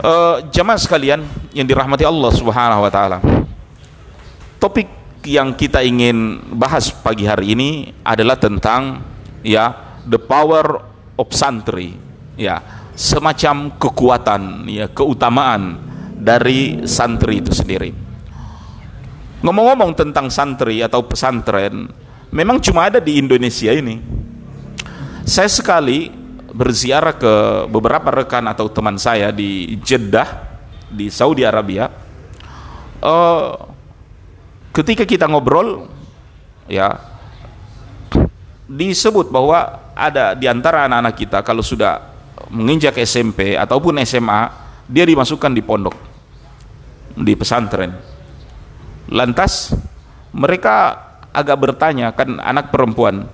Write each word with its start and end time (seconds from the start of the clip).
Uh, 0.00 0.48
jamaah 0.48 0.80
sekalian 0.80 1.20
yang 1.52 1.68
dirahmati 1.68 2.08
Allah 2.08 2.32
Subhanahu 2.32 2.88
wa 2.88 2.88
taala. 2.88 3.20
Topik 4.56 4.88
yang 5.28 5.52
kita 5.52 5.84
ingin 5.84 6.40
bahas 6.56 6.88
pagi 6.88 7.28
hari 7.28 7.52
ini 7.52 7.92
adalah 8.00 8.40
tentang 8.40 9.04
ya 9.44 10.00
the 10.08 10.16
power 10.16 10.80
of 11.20 11.28
santri. 11.36 11.92
Ya, 12.40 12.64
semacam 12.96 13.76
kekuatan 13.76 14.64
ya 14.72 14.88
keutamaan 14.88 15.76
dari 16.16 16.80
santri 16.88 17.44
itu 17.44 17.52
sendiri. 17.52 17.92
Ngomong-ngomong 19.44 19.92
tentang 19.92 20.32
santri 20.32 20.80
atau 20.80 21.04
pesantren, 21.04 21.92
memang 22.32 22.56
cuma 22.64 22.88
ada 22.88 23.04
di 23.04 23.20
Indonesia 23.20 23.68
ini. 23.68 24.00
Saya 25.28 25.52
sekali 25.52 26.19
berziarah 26.50 27.14
ke 27.14 27.34
beberapa 27.70 28.10
rekan 28.10 28.46
atau 28.50 28.66
teman 28.70 28.98
saya 28.98 29.30
di 29.30 29.78
Jeddah 29.80 30.28
di 30.90 31.08
Saudi 31.08 31.46
Arabia. 31.46 31.88
Uh, 33.00 33.56
ketika 34.74 35.08
kita 35.08 35.24
ngobrol 35.24 35.88
ya 36.68 37.00
disebut 38.68 39.32
bahwa 39.32 39.80
ada 39.96 40.36
di 40.36 40.46
antara 40.46 40.84
anak-anak 40.86 41.14
kita 41.16 41.38
kalau 41.42 41.64
sudah 41.64 41.98
menginjak 42.52 42.98
SMP 43.02 43.56
ataupun 43.56 43.98
SMA 44.04 44.52
dia 44.86 45.06
dimasukkan 45.06 45.50
di 45.54 45.62
pondok 45.64 45.96
di 47.18 47.34
pesantren. 47.34 47.94
Lantas 49.10 49.74
mereka 50.30 51.08
agak 51.30 51.58
bertanya 51.58 52.14
kan 52.14 52.38
anak 52.42 52.70
perempuan 52.70 53.26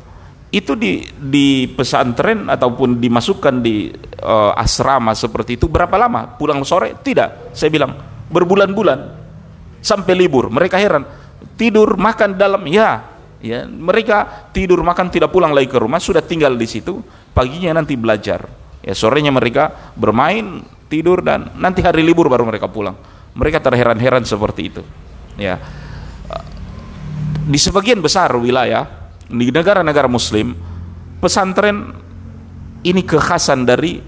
itu 0.55 0.79
di 0.79 1.03
di 1.11 1.67
pesantren 1.67 2.47
ataupun 2.47 3.03
dimasukkan 3.03 3.55
di 3.59 3.91
uh, 4.23 4.55
asrama 4.55 5.11
seperti 5.13 5.59
itu 5.59 5.67
berapa 5.67 5.99
lama? 5.99 6.39
Pulang 6.39 6.63
sore? 6.63 6.95
Tidak. 7.03 7.51
Saya 7.51 7.71
bilang 7.71 7.99
berbulan-bulan. 8.31 8.99
Sampai 9.83 10.15
libur. 10.15 10.47
Mereka 10.49 10.79
heran. 10.79 11.03
Tidur 11.59 11.99
makan 11.99 12.39
dalam. 12.39 12.63
Ya. 12.71 13.19
Ya 13.43 13.69
mereka 13.69 14.49
tidur 14.55 14.81
makan 14.81 15.13
tidak 15.13 15.35
pulang 15.35 15.51
lagi 15.51 15.67
ke 15.67 15.83
rumah. 15.83 15.99
Sudah 15.99 16.23
tinggal 16.23 16.55
di 16.55 16.67
situ. 16.71 17.03
Paginya 17.35 17.77
nanti 17.77 17.99
belajar. 17.99 18.47
Ya 18.87 18.95
sorenya 18.95 19.35
mereka 19.35 19.93
bermain 19.99 20.63
tidur 20.87 21.27
dan 21.27 21.51
nanti 21.59 21.83
hari 21.83 22.07
libur 22.07 22.31
baru 22.31 22.47
mereka 22.47 22.71
pulang. 22.71 22.95
Mereka 23.37 23.61
terheran-heran 23.61 24.23
seperti 24.23 24.63
itu. 24.73 24.83
Ya. 25.37 25.61
Di 27.47 27.59
sebagian 27.61 28.01
besar 28.01 28.33
wilayah 28.35 28.96
di 29.27 29.51
negara-negara 29.51 30.07
muslim 30.07 30.55
pesantren 31.19 31.95
ini 32.87 33.03
kekhasan 33.03 33.67
dari 33.67 33.99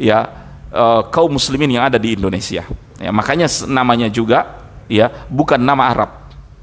ya 0.00 0.24
uh, 0.72 1.02
kaum 1.12 1.36
muslimin 1.36 1.76
yang 1.76 1.84
ada 1.88 2.00
di 2.00 2.16
Indonesia 2.16 2.64
ya 2.96 3.10
makanya 3.12 3.46
namanya 3.68 4.08
juga 4.08 4.64
ya 4.88 5.12
bukan 5.28 5.60
nama 5.60 5.92
Arab 5.92 6.10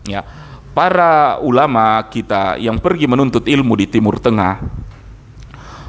ya 0.10 0.26
para 0.74 1.38
ulama 1.46 2.02
kita 2.10 2.58
yang 2.58 2.82
pergi 2.82 3.06
menuntut 3.06 3.46
ilmu 3.46 3.78
di 3.78 3.86
Timur 3.86 4.18
Tengah 4.18 4.58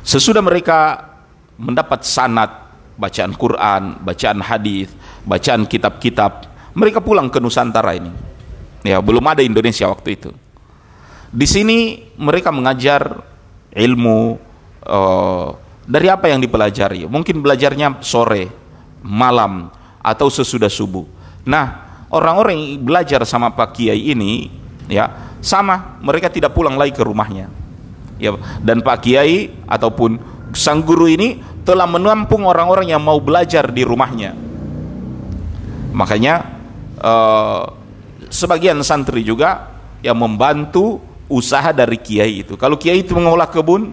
sesudah 0.05 0.45
mereka 0.45 1.11
mendapat 1.57 2.03
sanat 2.05 2.65
bacaan 2.95 3.33
Quran, 3.35 3.83
bacaan 4.03 4.39
hadis, 4.43 4.91
bacaan 5.27 5.67
kitab-kitab, 5.67 6.47
mereka 6.75 7.03
pulang 7.03 7.31
ke 7.31 7.39
Nusantara 7.43 7.95
ini. 7.95 8.11
Ya, 8.85 9.01
belum 9.01 9.25
ada 9.25 9.41
Indonesia 9.41 9.89
waktu 9.89 10.19
itu. 10.19 10.31
Di 11.35 11.51
sini 11.51 11.99
mereka 12.15 12.55
mengajar 12.55 13.19
ilmu 13.75 14.39
uh, 14.87 15.49
dari 15.83 16.07
apa 16.07 16.31
yang 16.31 16.39
dipelajari. 16.39 17.11
Mungkin 17.11 17.43
belajarnya 17.43 17.99
sore, 18.07 18.55
malam, 19.03 19.67
atau 19.99 20.31
sesudah 20.31 20.71
subuh. 20.71 21.03
Nah, 21.43 21.99
orang-orang 22.15 22.55
yang 22.55 22.87
belajar 22.87 23.21
sama 23.27 23.51
Pak 23.51 23.75
Kiai 23.75 24.15
ini, 24.15 24.47
ya 24.87 25.35
sama, 25.43 25.99
mereka 25.99 26.31
tidak 26.31 26.55
pulang 26.55 26.79
lagi 26.79 26.95
ke 26.95 27.03
rumahnya. 27.03 27.51
Ya, 28.23 28.39
dan 28.63 28.79
Pak 28.79 29.03
Kiai 29.03 29.51
ataupun 29.67 30.23
sang 30.55 30.87
guru 30.87 31.11
ini 31.11 31.43
telah 31.67 31.91
menampung 31.91 32.47
orang-orang 32.47 32.95
yang 32.95 33.03
mau 33.03 33.19
belajar 33.19 33.75
di 33.75 33.83
rumahnya. 33.83 34.39
Makanya 35.91 36.35
uh, 37.03 37.75
sebagian 38.31 38.79
santri 38.87 39.27
juga 39.27 39.75
yang 39.99 40.15
membantu 40.15 41.03
usaha 41.29 41.73
dari 41.73 41.97
kiai 42.01 42.45
itu. 42.45 42.55
Kalau 42.61 42.77
kiai 42.77 43.01
itu 43.01 43.17
mengolah 43.17 43.49
kebun, 43.49 43.93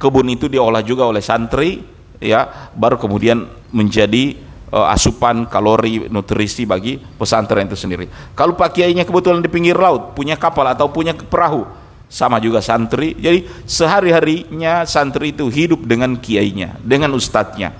kebun 0.00 0.26
itu 0.32 0.48
diolah 0.48 0.80
juga 0.80 1.04
oleh 1.04 1.20
santri, 1.20 1.84
ya, 2.20 2.70
baru 2.72 2.96
kemudian 2.96 3.44
menjadi 3.70 4.36
uh, 4.72 4.88
asupan 4.92 5.46
kalori 5.46 6.08
nutrisi 6.08 6.64
bagi 6.64 6.96
pesantren 6.96 7.68
itu 7.68 7.76
sendiri. 7.76 8.08
Kalau 8.32 8.56
pak 8.56 8.76
kiainya 8.80 9.04
kebetulan 9.04 9.44
di 9.44 9.50
pinggir 9.52 9.76
laut, 9.76 10.16
punya 10.16 10.34
kapal 10.40 10.64
atau 10.68 10.88
punya 10.88 11.12
perahu, 11.12 11.68
sama 12.10 12.40
juga 12.42 12.64
santri. 12.64 13.14
Jadi 13.14 13.46
sehari-harinya 13.68 14.82
santri 14.88 15.36
itu 15.36 15.46
hidup 15.46 15.84
dengan 15.86 16.16
kiainya, 16.18 16.80
dengan 16.82 17.12
ustadznya. 17.14 17.70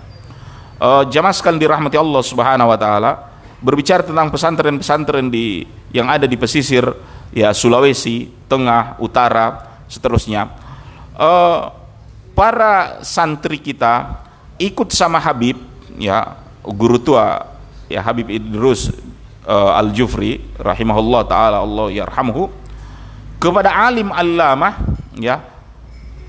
Uh, 0.81 1.04
jamaah 1.09 1.37
sekalian 1.37 1.60
dirahmati 1.60 1.97
Allah 2.00 2.22
Subhanahu 2.25 2.72
wa 2.72 2.78
taala, 2.81 3.12
berbicara 3.60 4.00
tentang 4.00 4.32
pesantren-pesantren 4.32 5.28
di 5.28 5.69
yang 5.93 6.09
ada 6.09 6.25
di 6.25 6.38
pesisir 6.41 6.87
ya 7.34 7.54
Sulawesi, 7.54 8.30
Tengah, 8.50 8.98
Utara, 8.98 9.80
seterusnya. 9.86 10.50
Uh, 11.14 11.70
para 12.34 13.02
santri 13.04 13.60
kita 13.60 14.24
ikut 14.56 14.91
sama 14.94 15.20
Habib, 15.20 15.58
ya 15.98 16.38
guru 16.64 16.96
tua 16.96 17.46
ya 17.90 18.00
Habib 18.00 18.30
Idrus 18.30 18.90
uh, 19.44 19.76
Al 19.76 19.92
Jufri, 19.92 20.40
rahimahullah 20.56 21.22
taala 21.26 21.58
Allah 21.62 21.88
yarhamhu, 21.92 22.48
kepada 23.36 23.72
alim 23.74 24.10
allamah, 24.14 24.80
ya 25.19 25.42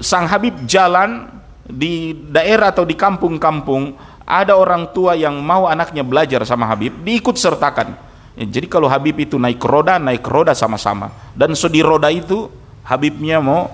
sang 0.02 0.26
Habib 0.28 0.66
jalan 0.66 1.30
di 1.72 2.12
daerah 2.28 2.74
atau 2.74 2.84
di 2.84 2.98
kampung-kampung 2.98 3.96
ada 4.26 4.58
orang 4.58 4.92
tua 4.92 5.16
yang 5.16 5.40
mau 5.40 5.70
anaknya 5.70 6.04
belajar 6.04 6.44
sama 6.44 6.68
Habib 6.68 7.00
diikut 7.06 7.38
sertakan 7.38 8.11
jadi 8.38 8.68
kalau 8.72 8.88
Habib 8.88 9.20
itu 9.20 9.36
naik 9.36 9.60
roda, 9.60 10.00
naik 10.00 10.24
roda 10.24 10.56
sama-sama. 10.56 11.12
Dan 11.36 11.52
so 11.52 11.68
di 11.68 11.84
roda 11.84 12.08
itu 12.08 12.48
Habibnya 12.88 13.44
mau 13.44 13.68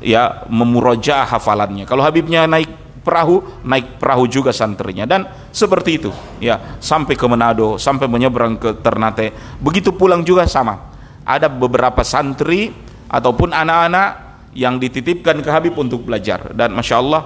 ya 0.00 0.48
memuroja 0.48 1.28
hafalannya. 1.28 1.84
Kalau 1.84 2.00
Habibnya 2.00 2.48
naik 2.48 3.02
perahu, 3.04 3.62
naik 3.66 4.00
perahu 4.00 4.24
juga 4.24 4.50
santrinya 4.56 5.04
dan 5.04 5.28
seperti 5.52 6.00
itu. 6.00 6.10
Ya, 6.40 6.80
sampai 6.80 7.12
ke 7.12 7.26
Manado, 7.28 7.76
sampai 7.76 8.08
menyeberang 8.08 8.56
ke 8.56 8.72
Ternate. 8.80 9.58
Begitu 9.60 9.92
pulang 9.92 10.24
juga 10.24 10.48
sama. 10.48 10.90
Ada 11.22 11.46
beberapa 11.46 12.02
santri 12.02 12.72
ataupun 13.06 13.52
anak-anak 13.52 14.32
yang 14.56 14.80
dititipkan 14.80 15.44
ke 15.44 15.48
Habib 15.52 15.76
untuk 15.76 16.08
belajar 16.08 16.52
dan 16.52 16.72
masya 16.76 17.00
Allah 17.00 17.22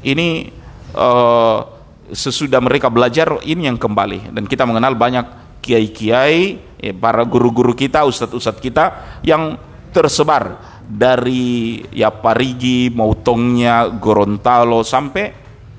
ini 0.00 0.48
uh, 0.96 1.60
sesudah 2.10 2.58
mereka 2.58 2.88
belajar 2.88 3.40
ini 3.44 3.68
yang 3.68 3.76
kembali 3.76 4.32
dan 4.32 4.44
kita 4.48 4.64
mengenal 4.64 4.96
banyak 4.96 5.39
kiai-kiai, 5.60 6.58
eh, 6.80 6.94
para 6.96 7.22
guru-guru 7.24 7.76
kita, 7.76 8.04
ustadz-ustadz 8.08 8.60
kita 8.60 8.84
yang 9.24 9.56
tersebar 9.94 10.56
dari 10.88 11.84
ya 11.94 12.10
Parigi, 12.10 12.90
Mautongnya, 12.90 13.86
Gorontalo 13.92 14.82
sampai 14.82 15.32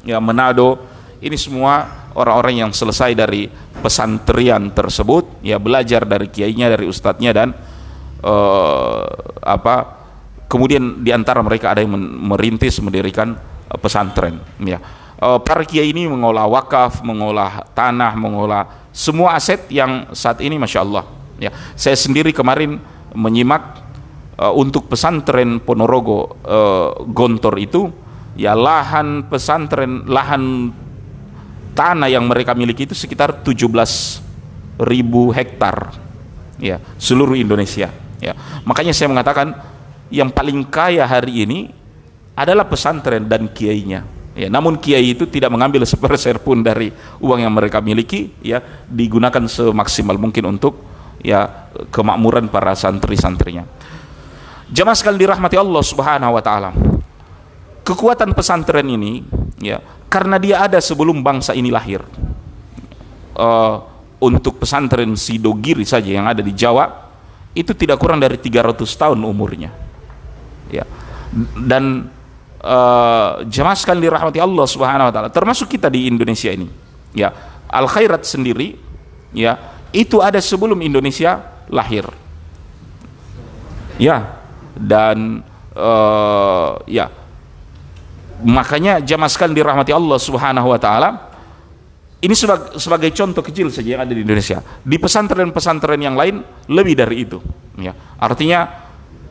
ya 0.08 0.22
Manado. 0.24 0.88
Ini 1.22 1.38
semua 1.38 2.08
orang-orang 2.18 2.66
yang 2.66 2.72
selesai 2.74 3.14
dari 3.14 3.46
pesantrian 3.82 4.74
tersebut, 4.74 5.44
ya 5.46 5.62
belajar 5.62 6.06
dari 6.06 6.30
kiainya, 6.30 6.70
dari 6.72 6.90
ustadznya 6.90 7.32
dan 7.34 7.54
uh, 8.26 9.06
apa 9.42 9.76
kemudian 10.46 11.02
di 11.02 11.12
antara 11.12 11.42
mereka 11.42 11.74
ada 11.74 11.82
yang 11.84 11.94
merintis 12.02 12.80
mendirikan 12.80 13.36
uh, 13.38 13.78
pesantren 13.78 14.42
ya 14.62 14.78
uh, 15.20 15.40
para 15.42 15.66
kiai 15.66 15.92
ini 15.92 16.08
mengolah 16.08 16.48
wakaf 16.48 17.02
mengolah 17.02 17.66
tanah 17.74 18.14
mengolah 18.16 18.64
semua 18.92 19.40
aset 19.40 19.72
yang 19.72 20.12
saat 20.12 20.44
ini 20.44 20.60
masya 20.60 20.84
Allah 20.84 21.04
ya. 21.40 21.52
Saya 21.80 21.96
sendiri 21.96 22.36
kemarin 22.36 22.78
menyimak 23.16 23.82
uh, 24.40 24.54
untuk 24.56 24.92
pesantren 24.92 25.64
Ponorogo 25.64 26.38
uh, 26.44 26.96
Gontor 27.08 27.56
itu 27.60 27.92
ya 28.36 28.56
lahan 28.56 29.28
pesantren 29.28 30.08
lahan 30.08 30.72
tanah 31.76 32.08
yang 32.12 32.28
mereka 32.28 32.56
miliki 32.56 32.88
itu 32.88 32.96
sekitar 32.96 33.44
17 33.44 33.68
ribu 34.82 35.32
hektar 35.32 35.96
ya 36.60 36.80
seluruh 37.00 37.36
Indonesia 37.36 37.90
ya. 38.20 38.34
Makanya 38.68 38.92
saya 38.92 39.08
mengatakan 39.08 39.56
yang 40.12 40.30
paling 40.32 40.68
kaya 40.68 41.08
hari 41.08 41.48
ini 41.48 41.60
adalah 42.36 42.68
pesantren 42.68 43.28
dan 43.28 43.48
kiainya 43.52 44.21
Ya, 44.32 44.48
namun 44.48 44.80
kiai 44.80 45.12
itu 45.12 45.28
tidak 45.28 45.52
mengambil 45.52 45.84
seperser 45.92 46.40
pun 46.40 46.64
dari 46.64 46.92
uang 47.20 47.40
yang 47.44 47.52
mereka 47.52 47.84
miliki, 47.84 48.32
ya 48.40 48.64
digunakan 48.88 49.44
semaksimal 49.48 50.16
mungkin 50.16 50.58
untuk 50.58 50.80
ya 51.22 51.70
kemakmuran 51.92 52.48
para 52.48 52.74
santri-santrinya. 52.74 53.68
Jamaah 54.72 54.96
sekali 54.96 55.20
dirahmati 55.20 55.60
Allah 55.60 55.84
Subhanahu 55.84 56.34
wa 56.40 56.44
taala. 56.44 56.72
Kekuatan 57.84 58.32
pesantren 58.32 58.88
ini 58.88 59.26
ya 59.60 59.84
karena 60.08 60.40
dia 60.40 60.64
ada 60.64 60.80
sebelum 60.80 61.20
bangsa 61.24 61.52
ini 61.52 61.72
lahir 61.72 62.00
uh, 63.36 63.76
untuk 64.22 64.62
pesantren 64.62 65.16
Sidogiri 65.18 65.84
saja 65.84 66.08
yang 66.08 66.30
ada 66.30 66.44
di 66.44 66.54
Jawa 66.54 67.10
itu 67.58 67.72
tidak 67.76 68.00
kurang 68.00 68.22
dari 68.22 68.40
300 68.40 68.80
tahun 68.86 69.20
umurnya 69.24 69.72
ya 70.72 70.88
dan 71.58 72.08
uh, 72.62 73.42
jemaah 73.46 73.78
sekali 73.78 74.06
dirahmati 74.06 74.38
Allah 74.38 74.66
Subhanahu 74.66 75.10
wa 75.10 75.14
taala 75.14 75.30
termasuk 75.34 75.70
kita 75.70 75.90
di 75.90 76.08
Indonesia 76.08 76.54
ini 76.54 76.70
ya 77.14 77.34
al 77.68 77.90
khairat 77.90 78.24
sendiri 78.24 78.78
ya 79.36 79.58
itu 79.92 80.22
ada 80.24 80.40
sebelum 80.40 80.80
Indonesia 80.80 81.42
lahir 81.68 82.08
ya 84.00 84.40
dan 84.78 85.44
uh, 85.76 86.80
ya 86.88 87.12
makanya 88.42 89.02
jamaah 89.04 89.30
sekali 89.30 89.54
dirahmati 89.54 89.92
Allah 89.94 90.18
Subhanahu 90.18 90.72
wa 90.72 90.80
taala 90.82 91.32
ini 92.22 92.38
sebagai, 92.38 92.78
sebagai 92.78 93.10
contoh 93.18 93.42
kecil 93.42 93.74
saja 93.74 93.98
yang 93.98 94.02
ada 94.06 94.14
di 94.14 94.22
Indonesia. 94.22 94.62
Di 94.62 95.02
pesantren-pesantren 95.02 95.98
yang 95.98 96.14
lain 96.14 96.46
lebih 96.70 96.94
dari 96.94 97.26
itu. 97.26 97.42
Ya, 97.82 97.98
artinya 98.22 98.70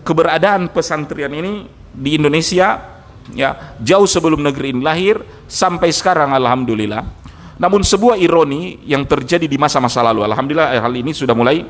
keberadaan 0.03 0.75
pesantren 0.75 1.31
ini 1.31 1.71
di 1.94 2.19
Indonesia 2.19 2.90
ya 3.34 3.76
jauh 3.78 4.08
sebelum 4.08 4.40
negeri 4.40 4.72
ini 4.75 4.82
lahir 4.82 5.20
sampai 5.46 5.93
sekarang 5.93 6.32
alhamdulillah. 6.34 7.20
Namun 7.61 7.84
sebuah 7.84 8.17
ironi 8.17 8.81
yang 8.88 9.05
terjadi 9.05 9.44
di 9.44 9.61
masa-masa 9.61 10.00
lalu, 10.00 10.25
alhamdulillah 10.25 10.81
hal 10.81 10.94
ini 10.96 11.12
sudah 11.12 11.37
mulai 11.37 11.61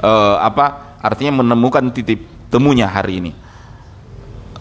uh, 0.00 0.36
apa 0.40 0.96
artinya 1.04 1.44
menemukan 1.44 1.84
titik 1.92 2.48
temunya 2.48 2.88
hari 2.88 3.20
ini. 3.20 3.32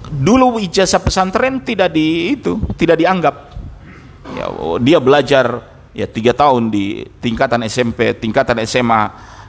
Dulu 0.07 0.59
ijazah 0.59 0.99
pesantren 1.03 1.63
tidak 1.63 1.95
di 1.95 2.35
itu, 2.35 2.59
tidak 2.75 2.99
dianggap 2.99 3.35
ya, 4.35 4.45
oh, 4.51 4.79
dia 4.79 4.99
belajar 4.99 5.63
ya 5.95 6.07
tiga 6.07 6.35
tahun 6.35 6.67
di 6.67 7.07
tingkatan 7.23 7.63
SMP, 7.67 8.15
tingkatan 8.15 8.59
SMA, 8.67 9.01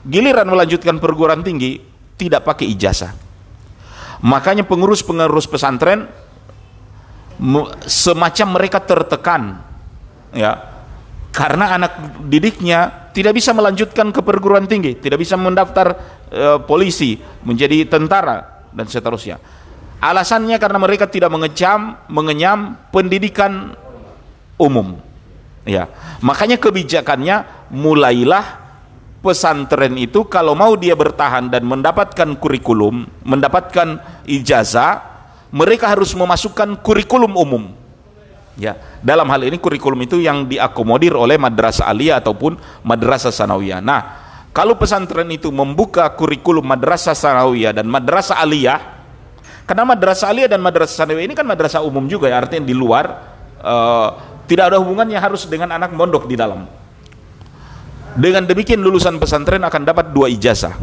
giliran 0.07 0.47
melanjutkan 0.47 0.99
perguruan 1.03 1.43
tinggi 1.43 1.83
tidak 2.19 2.47
pakai 2.47 2.67
ijazah. 2.75 3.28
Makanya 4.19 4.67
pengurus-pengurus 4.67 5.47
pesantren 5.47 6.07
semacam 7.87 8.47
mereka 8.59 8.83
tertekan 8.83 9.63
ya 10.35 10.59
karena 11.31 11.79
anak 11.79 12.19
didiknya 12.27 13.11
tidak 13.15 13.37
bisa 13.37 13.55
melanjutkan 13.55 14.11
ke 14.11 14.19
perguruan 14.19 14.67
tinggi, 14.67 14.99
tidak 14.99 15.23
bisa 15.23 15.39
mendaftar 15.39 15.95
e, 16.27 16.59
polisi, 16.67 17.15
menjadi 17.47 17.87
tentara 17.87 18.67
dan 18.75 18.85
seterusnya. 18.91 19.39
Alasannya 20.03 20.59
karena 20.59 20.79
mereka 20.79 21.07
tidak 21.07 21.31
mengecam, 21.31 21.95
mengenyam 22.11 22.75
pendidikan 22.91 23.75
umum. 24.59 24.99
Ya, 25.67 25.91
makanya 26.23 26.59
kebijakannya 26.59 27.67
mulailah 27.71 28.58
pesantren 29.19 29.99
itu 29.99 30.25
kalau 30.27 30.55
mau 30.55 30.75
dia 30.79 30.95
bertahan 30.95 31.51
dan 31.51 31.67
mendapatkan 31.67 32.39
kurikulum, 32.39 33.07
mendapatkan 33.27 33.99
ijazah, 34.23 35.03
mereka 35.51 35.91
harus 35.91 36.15
memasukkan 36.15 36.79
kurikulum 36.79 37.35
umum. 37.35 37.63
Ya, 38.59 38.75
dalam 38.99 39.23
hal 39.31 39.47
ini 39.47 39.55
kurikulum 39.55 40.03
itu 40.03 40.19
yang 40.19 40.43
diakomodir 40.43 41.15
oleh 41.15 41.39
madrasah 41.39 41.87
aliyah 41.87 42.19
ataupun 42.19 42.59
madrasah 42.83 43.31
sanawiyah. 43.31 43.79
Nah, 43.79 44.01
kalau 44.51 44.75
pesantren 44.75 45.31
itu 45.31 45.47
membuka 45.47 46.11
kurikulum 46.11 46.67
madrasah 46.67 47.15
sanawiyah 47.15 47.71
dan 47.71 47.87
madrasah 47.87 48.35
aliyah, 48.35 48.99
karena 49.63 49.87
madrasah 49.87 50.27
aliyah 50.27 50.49
dan 50.51 50.59
madrasah 50.59 51.07
sanawiyah 51.07 51.31
ini 51.31 51.35
kan 51.39 51.47
madrasah 51.47 51.79
umum 51.79 52.03
juga 52.11 52.27
ya, 52.27 52.43
artinya 52.43 52.67
di 52.67 52.75
luar 52.75 53.05
uh, 53.63 54.09
tidak 54.43 54.75
ada 54.75 54.77
hubungannya 54.83 55.15
harus 55.15 55.47
dengan 55.47 55.79
anak 55.79 55.95
mondok 55.95 56.27
di 56.27 56.35
dalam. 56.35 56.78
Dengan 58.19 58.43
demikian 58.43 58.83
lulusan 58.83 59.15
pesantren 59.15 59.63
akan 59.63 59.81
dapat 59.87 60.11
dua 60.11 60.27
ijazah. 60.27 60.75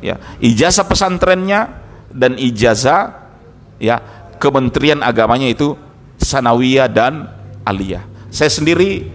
Ya, 0.00 0.16
ijazah 0.40 0.88
pesantrennya 0.88 1.68
dan 2.12 2.36
ijazah 2.40 3.12
ya 3.76 4.00
Kementerian 4.40 5.04
Agamanya 5.04 5.48
itu 5.48 5.76
sanawiyah 6.16 6.88
dan 6.88 7.28
aliyah. 7.64 8.04
Saya 8.32 8.48
sendiri 8.48 9.08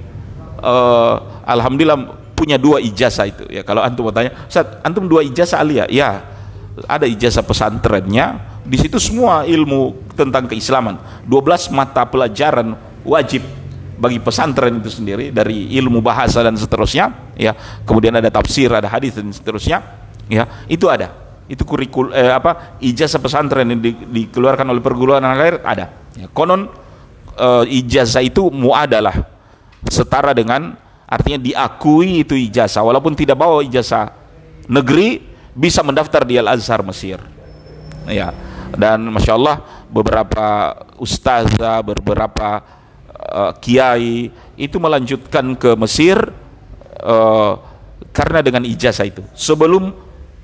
uh, 0.61 1.41
alhamdulillah 1.45 2.17
punya 2.37 2.57
dua 2.57 2.81
ijazah 2.81 3.29
itu 3.29 3.45
ya. 3.49 3.65
Kalau 3.65 3.81
antum 3.81 4.09
mau 4.09 4.13
tanya, 4.13 4.33
"Ustaz, 4.45 4.81
antum 4.85 5.05
dua 5.05 5.25
ijazah 5.25 5.61
aliyah?" 5.61 5.89
Ya, 5.89 6.25
ada 6.89 7.05
ijazah 7.05 7.45
pesantrennya, 7.45 8.41
di 8.65 8.77
situ 8.77 8.97
semua 9.01 9.45
ilmu 9.45 10.13
tentang 10.13 10.45
keislaman. 10.45 10.97
12 11.25 11.73
mata 11.73 12.05
pelajaran 12.05 12.77
wajib 13.05 13.45
bagi 14.01 14.17
pesantren 14.17 14.81
itu 14.81 14.89
sendiri 14.89 15.29
dari 15.29 15.77
ilmu 15.77 16.01
bahasa 16.01 16.41
dan 16.41 16.57
seterusnya 16.57 17.37
ya. 17.37 17.53
Kemudian 17.85 18.17
ada 18.17 18.33
tafsir 18.33 18.73
ada 18.73 18.89
hadis 18.89 19.13
dan 19.13 19.29
seterusnya 19.29 19.77
ya. 20.25 20.65
Itu 20.65 20.89
ada. 20.89 21.13
Itu 21.45 21.61
kurikul 21.61 22.09
eh, 22.09 22.33
apa 22.33 22.81
ijazah 22.81 23.21
pesantren 23.21 23.69
yang 23.69 23.77
di, 23.77 23.93
dikeluarkan 23.93 24.65
oleh 24.65 24.81
perguruan 24.81 25.21
negeri 25.21 25.61
ada. 25.61 25.93
Ya, 26.17 26.25
konon 26.33 26.65
eh, 27.37 27.65
ijazah 27.85 28.25
itu 28.25 28.49
muadalah. 28.49 29.13
Setara 29.85 30.33
dengan 30.33 30.73
artinya 31.05 31.37
diakui 31.37 32.25
itu 32.25 32.33
ijazah. 32.33 32.81
Walaupun 32.81 33.13
tidak 33.13 33.37
bawa 33.37 33.61
ijazah 33.61 34.09
negeri 34.65 35.21
bisa 35.53 35.85
mendaftar 35.85 36.25
di 36.25 36.41
Al 36.41 36.57
Azhar 36.57 36.81
Mesir. 36.81 37.21
Ya. 38.09 38.33
Dan 38.71 39.11
masya 39.11 39.35
Allah 39.35 39.61
beberapa 39.91 40.79
ustazah 40.95 41.83
beberapa 41.83 42.63
uh, 43.29 43.53
kiai 43.57 44.33
itu 44.57 44.77
melanjutkan 44.77 45.53
ke 45.55 45.77
Mesir 45.77 46.17
uh, 47.01 47.53
karena 48.11 48.43
dengan 48.43 48.65
ijazah 48.65 49.07
itu. 49.07 49.23
Sebelum 49.37 49.93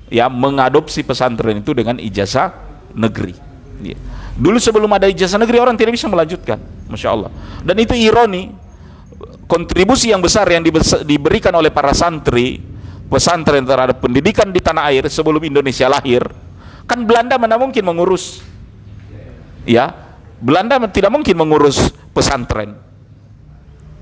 ya 0.08 0.30
mengadopsi 0.30 1.04
pesantren 1.04 1.60
itu 1.60 1.74
dengan 1.76 2.00
ijazah 2.00 2.54
negeri. 2.96 3.46
Ya. 3.78 3.94
dulu 4.34 4.58
sebelum 4.58 4.90
ada 4.90 5.06
ijazah 5.06 5.38
negeri 5.38 5.62
orang 5.62 5.78
tidak 5.78 5.94
bisa 5.94 6.10
melanjutkan 6.10 6.58
Masya 6.90 7.08
Allah. 7.14 7.30
Dan 7.62 7.78
itu 7.78 7.94
ironi 7.94 8.50
kontribusi 9.46 10.10
yang 10.10 10.18
besar 10.18 10.50
yang 10.50 10.66
diberikan 11.06 11.54
oleh 11.54 11.70
para 11.70 11.94
santri 11.94 12.58
pesantren 13.06 13.62
terhadap 13.62 14.02
pendidikan 14.02 14.50
di 14.50 14.58
tanah 14.58 14.90
air 14.90 15.06
sebelum 15.06 15.40
Indonesia 15.46 15.86
lahir. 15.86 16.26
Kan 16.90 17.06
Belanda 17.06 17.38
mana 17.38 17.54
mungkin 17.54 17.84
mengurus? 17.86 18.42
Ya 19.68 20.07
Belanda 20.38 20.78
tidak 20.90 21.10
mungkin 21.10 21.34
mengurus 21.34 21.90
pesantren. 22.14 22.78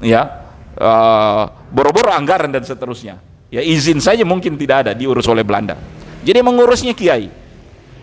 Ya 0.05 0.47
uh, 0.77 1.49
boro-boro 1.73 2.13
anggaran 2.13 2.53
dan 2.53 2.63
seterusnya. 2.63 3.21
Ya 3.49 3.65
izin 3.65 4.03
saja 4.03 4.23
mungkin 4.27 4.61
tidak 4.61 4.87
ada 4.87 4.93
diurus 4.93 5.25
oleh 5.31 5.47
Belanda. 5.47 5.79
Jadi 6.27 6.39
mengurusnya 6.43 6.93
kiai. 6.93 7.31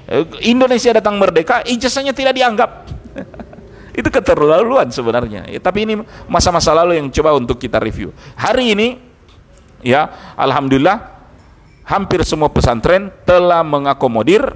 Eh, 0.04 0.24
Indonesia 0.48 0.96
datang 0.96 1.20
merdeka 1.20 1.64
ijazahnya 1.68 2.16
tidak 2.16 2.34
dianggap. 2.36 2.88
Itu 4.00 4.10
keterlaluan 4.10 4.90
sebenarnya. 4.90 5.46
Ya, 5.46 5.60
tapi 5.62 5.86
ini 5.86 6.02
masa-masa 6.26 6.74
lalu 6.74 6.98
yang 6.98 7.08
coba 7.14 7.38
untuk 7.38 7.62
kita 7.62 7.78
review. 7.78 8.10
Hari 8.34 8.74
ini 8.74 8.98
ya 9.86 10.34
Alhamdulillah 10.34 11.14
hampir 11.86 12.24
semua 12.24 12.50
pesantren 12.50 13.12
telah 13.28 13.62
mengakomodir 13.62 14.56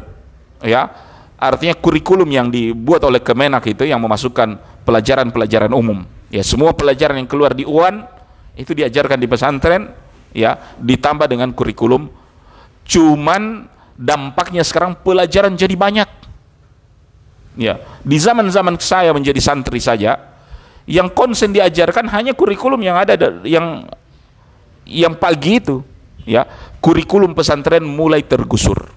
ya 0.63 0.89
artinya 1.37 1.77
kurikulum 1.77 2.27
yang 2.27 2.49
dibuat 2.49 3.05
oleh 3.05 3.21
Kemenak 3.21 3.69
itu 3.69 3.85
yang 3.85 4.01
memasukkan 4.01 4.81
pelajaran-pelajaran 4.83 5.71
umum. 5.71 6.03
Ya 6.33 6.43
semua 6.43 6.73
pelajaran 6.73 7.23
yang 7.23 7.29
keluar 7.29 7.53
di 7.53 7.63
UAN 7.63 8.03
itu 8.57 8.73
diajarkan 8.73 9.21
di 9.21 9.27
pesantren 9.29 9.93
ya 10.33 10.57
ditambah 10.81 11.29
dengan 11.29 11.53
kurikulum. 11.53 12.09
Cuman 12.83 13.69
dampaknya 13.95 14.65
sekarang 14.65 14.97
pelajaran 14.99 15.53
jadi 15.53 15.77
banyak. 15.77 16.09
Ya 17.57 17.81
di 18.01 18.17
zaman-zaman 18.17 18.77
saya 18.81 19.13
menjadi 19.13 19.41
santri 19.41 19.81
saja 19.81 20.17
yang 20.89 21.09
konsen 21.13 21.53
diajarkan 21.53 22.09
hanya 22.13 22.33
kurikulum 22.33 22.81
yang 22.81 22.97
ada 22.97 23.13
yang 23.45 23.85
yang 24.89 25.13
pagi 25.13 25.61
itu. 25.61 25.85
Ya 26.27 26.43
kurikulum 26.81 27.31
pesantren 27.37 27.85
mulai 27.85 28.25
tergusur. 28.25 28.89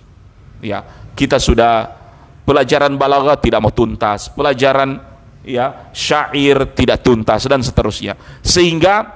Ya 0.65 0.83
kita 1.15 1.39
sudah 1.39 2.00
pelajaran 2.45 2.97
balaghah 2.97 3.39
tidak 3.39 3.61
mau 3.61 3.73
tuntas, 3.73 4.31
pelajaran 4.33 5.01
ya 5.45 5.91
syair 5.95 6.73
tidak 6.77 7.01
tuntas 7.05 7.47
dan 7.49 7.61
seterusnya. 7.65 8.17
Sehingga 8.45 9.07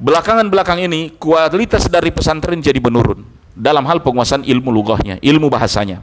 belakangan-belakang 0.00 0.86
ini 0.86 1.14
kualitas 1.18 1.90
dari 1.90 2.14
pesantren 2.14 2.58
jadi 2.62 2.78
menurun 2.78 3.22
dalam 3.52 3.84
hal 3.84 4.00
penguasaan 4.00 4.46
ilmu 4.46 4.70
lugahnya, 4.72 5.18
ilmu 5.20 5.50
bahasanya. 5.50 6.00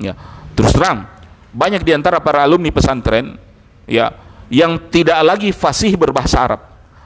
Ya, 0.00 0.16
terus 0.56 0.72
terang 0.72 1.06
banyak 1.50 1.82
di 1.82 1.92
antara 1.92 2.22
para 2.22 2.46
alumni 2.46 2.70
pesantren 2.70 3.36
ya 3.84 4.14
yang 4.50 4.78
tidak 4.90 5.18
lagi 5.22 5.50
fasih 5.54 5.94
berbahasa 5.94 6.36
Arab. 6.46 6.60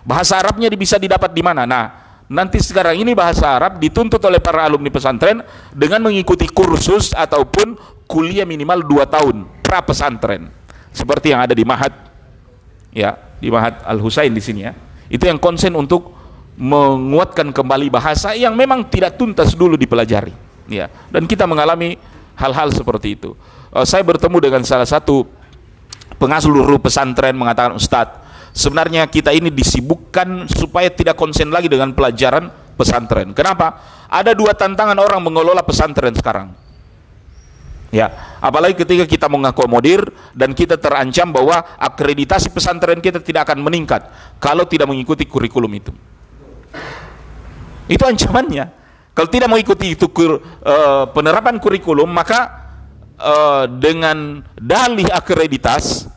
Bahasa 0.05 0.37
Arabnya 0.37 0.69
bisa 0.77 1.01
didapat 1.01 1.33
di 1.33 1.41
mana? 1.41 1.65
Nah, 1.65 1.85
nanti 2.29 2.61
sekarang 2.61 3.01
ini 3.01 3.17
bahasa 3.17 3.57
Arab 3.57 3.81
dituntut 3.81 4.21
oleh 4.25 4.41
para 4.41 4.69
alumni 4.69 4.93
pesantren 4.93 5.45
dengan 5.73 6.05
mengikuti 6.05 6.49
kursus 6.49 7.13
ataupun 7.17 7.77
kuliah 8.07 8.47
minimal 8.47 8.85
2 8.85 9.05
tahun 9.09 9.37
pra 9.61 9.81
pesantren. 9.85 10.51
Seperti 10.95 11.35
yang 11.35 11.43
ada 11.43 11.55
di 11.57 11.67
Mahat 11.67 11.91
ya 12.95 13.19
di 13.43 13.51
Mahat 13.51 13.83
Al 13.83 13.99
Husain 13.99 14.31
di 14.31 14.43
sini 14.43 14.65
ya. 14.65 14.73
Itu 15.11 15.27
yang 15.27 15.43
konsen 15.43 15.75
untuk 15.75 16.15
menguatkan 16.55 17.51
kembali 17.51 17.91
bahasa 17.91 18.31
yang 18.39 18.55
memang 18.55 18.87
tidak 18.87 19.19
tuntas 19.19 19.59
dulu 19.59 19.75
dipelajari 19.75 20.33
ya. 20.71 20.87
Dan 21.11 21.27
kita 21.27 21.45
mengalami 21.45 21.99
hal-hal 22.39 22.71
seperti 22.71 23.19
itu. 23.19 23.35
Uh, 23.75 23.83
saya 23.83 24.07
bertemu 24.07 24.39
dengan 24.39 24.63
salah 24.63 24.87
satu 24.87 25.27
pengasuh 26.15 26.55
pesantren 26.79 27.35
mengatakan 27.35 27.75
Ustadz 27.75 28.23
sebenarnya 28.55 29.11
kita 29.11 29.35
ini 29.35 29.51
disibukkan 29.51 30.47
supaya 30.47 30.87
tidak 30.95 31.19
konsen 31.19 31.51
lagi 31.51 31.67
dengan 31.67 31.91
pelajaran 31.91 32.55
pesantren. 32.79 33.35
Kenapa? 33.35 33.95
ada 34.15 34.31
dua 34.31 34.55
tantangan 34.55 34.95
orang 34.95 35.19
mengelola 35.19 35.67
pesantren 35.67 36.15
sekarang 36.15 36.55
Ya, 37.95 38.11
apalagi 38.43 38.75
ketika 38.83 39.07
kita 39.07 39.31
mengakomodir 39.31 40.03
dan 40.35 40.51
kita 40.51 40.75
terancam 40.75 41.31
bahwa 41.31 41.63
akreditasi 41.79 42.51
pesantren 42.51 42.99
kita 42.99 43.23
tidak 43.23 43.47
akan 43.47 43.63
meningkat 43.63 44.11
kalau 44.43 44.67
tidak 44.67 44.91
mengikuti 44.91 45.23
kurikulum 45.23 45.71
itu. 45.79 45.95
Itu 47.87 48.03
ancamannya. 48.03 48.67
Kalau 49.15 49.31
tidak 49.31 49.47
mengikuti 49.47 49.95
itu 49.95 50.11
uh, 50.11 51.07
penerapan 51.15 51.63
kurikulum, 51.63 52.11
maka 52.11 52.51
uh, 53.15 53.71
dengan 53.71 54.43
dalih 54.59 55.07
akreditas, 55.15 56.11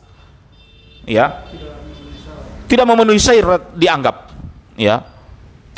ya, 1.06 1.46
tidak 2.66 2.90
memenuhi 2.90 3.22
syarat 3.22 3.70
dianggap, 3.78 4.34
ya, 4.74 5.06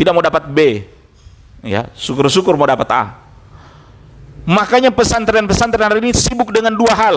tidak 0.01 0.17
mau 0.17 0.25
dapat 0.25 0.49
B, 0.49 0.81
ya, 1.61 1.93
syukur-syukur 1.93 2.57
mau 2.57 2.65
dapat 2.65 2.89
A. 2.89 3.05
Makanya 4.49 4.89
pesantren-pesantren 4.93 5.91
hari 5.91 6.01
ini 6.01 6.13
sibuk 6.17 6.53
dengan 6.55 6.73
dua 6.73 6.95
hal. 6.97 7.17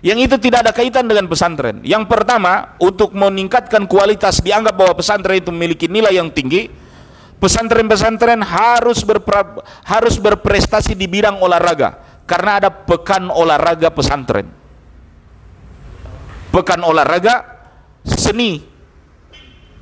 Yang 0.00 0.32
itu 0.32 0.36
tidak 0.48 0.64
ada 0.64 0.72
kaitan 0.72 1.04
dengan 1.04 1.28
pesantren. 1.28 1.84
Yang 1.84 2.08
pertama, 2.08 2.72
untuk 2.80 3.12
meningkatkan 3.12 3.84
kualitas 3.84 4.40
dianggap 4.40 4.72
bahwa 4.72 4.96
pesantren 4.96 5.44
itu 5.44 5.52
memiliki 5.52 5.92
nilai 5.92 6.16
yang 6.16 6.32
tinggi, 6.32 6.72
pesantren-pesantren 7.36 8.40
harus 8.40 9.04
harus 9.84 10.14
berprestasi 10.16 10.96
di 10.96 11.04
bidang 11.04 11.40
olahraga 11.40 12.00
karena 12.24 12.64
ada 12.64 12.70
pekan 12.72 13.28
olahraga 13.28 13.92
pesantren. 13.92 14.48
Pekan 16.48 16.80
olahraga 16.80 17.44
seni. 18.04 18.64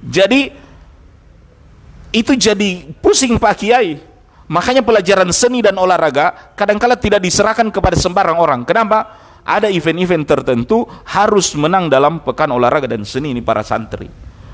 Jadi 0.03 0.51
itu 2.11 2.33
jadi 2.35 2.91
pusing 3.05 3.37
Pak 3.39 3.55
Kiai 3.61 4.08
Makanya 4.49 4.81
pelajaran 4.81 5.29
seni 5.29 5.61
dan 5.61 5.77
olahraga 5.77 6.57
kadangkala 6.57 6.97
tidak 6.97 7.21
diserahkan 7.21 7.69
kepada 7.69 7.97
sembarang 8.01 8.41
orang. 8.41 8.65
Kenapa? 8.65 9.29
Ada 9.45 9.69
event-event 9.69 10.25
tertentu 10.25 10.89
harus 11.09 11.53
menang 11.57 11.89
dalam 11.89 12.21
pekan 12.25 12.49
olahraga 12.53 12.89
dan 12.89 13.05
seni 13.05 13.37
ini 13.37 13.45
para 13.45 13.61
santri. 13.61 14.09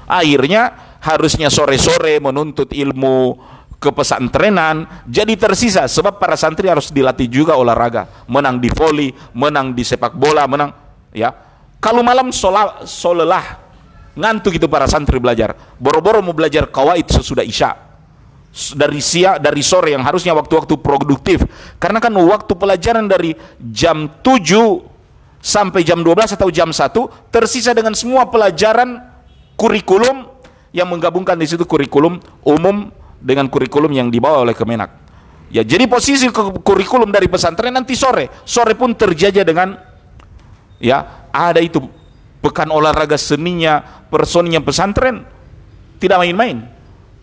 Akhirnya 0.06 0.98
harusnya 0.98 1.46
sore-sore 1.46 2.18
menuntut 2.18 2.74
ilmu 2.74 3.38
kepesantrenan 3.78 5.06
jadi 5.06 5.34
tersisa 5.36 5.86
sebab 5.86 6.16
para 6.18 6.34
santri 6.34 6.66
harus 6.66 6.90
dilatih 6.90 7.30
juga 7.30 7.54
olahraga, 7.54 8.26
menang 8.26 8.58
di 8.58 8.70
voli, 8.74 9.14
menang 9.34 9.74
di 9.78 9.86
sepak 9.86 10.14
bola, 10.18 10.46
menang 10.50 10.74
ya. 11.14 11.30
Kalau 11.78 12.02
malam 12.02 12.34
solah, 12.34 12.82
solelah 12.82 13.62
ngantuk 14.18 14.58
itu 14.58 14.66
para 14.66 14.90
santri 14.90 15.22
belajar. 15.22 15.54
Boro-boro 15.78 16.18
mau 16.18 16.34
belajar 16.34 16.66
kawaid 16.66 17.06
sesudah 17.10 17.46
isya 17.46 17.83
dari 18.54 19.02
siang 19.02 19.42
dari 19.42 19.62
sore 19.66 19.98
yang 19.98 20.06
harusnya 20.06 20.30
waktu-waktu 20.30 20.78
produktif 20.78 21.42
karena 21.82 21.98
kan 21.98 22.14
waktu 22.14 22.54
pelajaran 22.54 23.10
dari 23.10 23.34
jam 23.58 24.06
7 24.22 24.94
sampai 25.42 25.82
jam 25.82 26.00
12 26.00 26.38
atau 26.38 26.48
jam 26.54 26.70
1 26.70 27.34
tersisa 27.34 27.74
dengan 27.74 27.98
semua 27.98 28.30
pelajaran 28.30 29.02
kurikulum 29.58 30.30
yang 30.70 30.86
menggabungkan 30.86 31.34
di 31.38 31.46
situ 31.50 31.66
kurikulum 31.66 32.22
umum 32.46 32.94
dengan 33.22 33.46
kurikulum 33.46 33.90
yang 33.94 34.08
dibawa 34.10 34.42
oleh 34.42 34.52
Kemenak. 34.52 34.90
Ya, 35.54 35.62
jadi 35.62 35.86
posisi 35.86 36.26
kurikulum 36.66 37.14
dari 37.14 37.30
pesantren 37.30 37.70
nanti 37.70 37.94
sore, 37.94 38.26
sore 38.42 38.74
pun 38.74 38.90
terjadi 38.90 39.46
dengan 39.46 39.78
ya, 40.82 41.30
ada 41.30 41.62
itu 41.62 41.78
pekan 42.42 42.74
olahraga 42.74 43.14
seninya, 43.14 43.80
personinya 44.10 44.58
pesantren 44.58 45.22
tidak 46.02 46.26
main-main. 46.26 46.66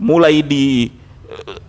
Mulai 0.02 0.42
di 0.42 0.90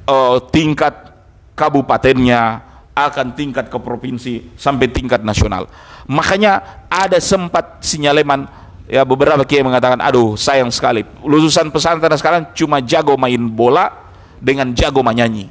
uh, 0.08 0.38
tingkat 0.50 1.12
kabupatennya 1.54 2.62
akan 2.92 3.32
tingkat 3.32 3.72
ke 3.72 3.78
provinsi 3.80 4.52
sampai 4.56 4.88
tingkat 4.92 5.24
nasional. 5.24 5.68
Makanya 6.04 6.84
ada 6.92 7.16
sempat 7.22 7.80
sinyaleman 7.80 8.44
ya 8.90 9.06
beberapa 9.06 9.40
kiai 9.46 9.64
mengatakan 9.64 10.02
aduh 10.02 10.36
sayang 10.36 10.68
sekali 10.68 11.06
lulusan 11.24 11.72
pesantren 11.72 12.12
sekarang 12.18 12.52
cuma 12.52 12.82
jago 12.84 13.16
main 13.16 13.40
bola 13.40 13.88
dengan 14.36 14.68
jago 14.76 15.00
menyanyi. 15.00 15.48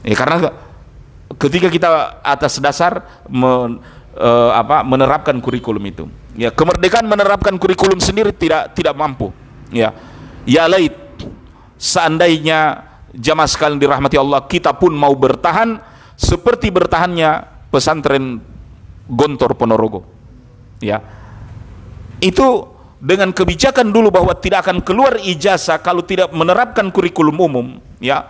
Ya 0.00 0.16
karena 0.16 0.56
ketika 1.36 1.68
kita 1.68 1.88
atas 2.24 2.56
dasar 2.62 3.04
men, 3.28 3.82
uh, 4.16 4.50
apa 4.56 4.80
menerapkan 4.86 5.36
kurikulum 5.42 5.84
itu. 5.84 6.04
Ya 6.38 6.48
kemerdekaan 6.48 7.04
menerapkan 7.04 7.52
kurikulum 7.60 8.00
sendiri 8.00 8.32
tidak 8.32 8.72
tidak 8.72 8.94
mampu. 8.96 9.34
Ya. 9.68 9.92
Ya 10.48 10.64
lait 10.64 10.96
seandainya 11.80 12.84
jamaah 13.16 13.48
sekalian 13.48 13.80
dirahmati 13.80 14.20
Allah 14.20 14.44
kita 14.44 14.76
pun 14.76 14.92
mau 14.92 15.16
bertahan 15.16 15.80
seperti 16.20 16.68
bertahannya 16.68 17.48
pesantren 17.72 18.44
Gontor 19.08 19.56
Ponorogo. 19.56 20.04
Ya. 20.84 21.00
Itu 22.20 22.68
dengan 23.00 23.32
kebijakan 23.32 23.90
dulu 23.90 24.12
bahwa 24.12 24.36
tidak 24.36 24.68
akan 24.68 24.84
keluar 24.84 25.16
ijazah 25.16 25.80
kalau 25.80 26.04
tidak 26.04 26.30
menerapkan 26.36 26.92
kurikulum 26.92 27.40
umum 27.40 27.66
ya. 27.98 28.28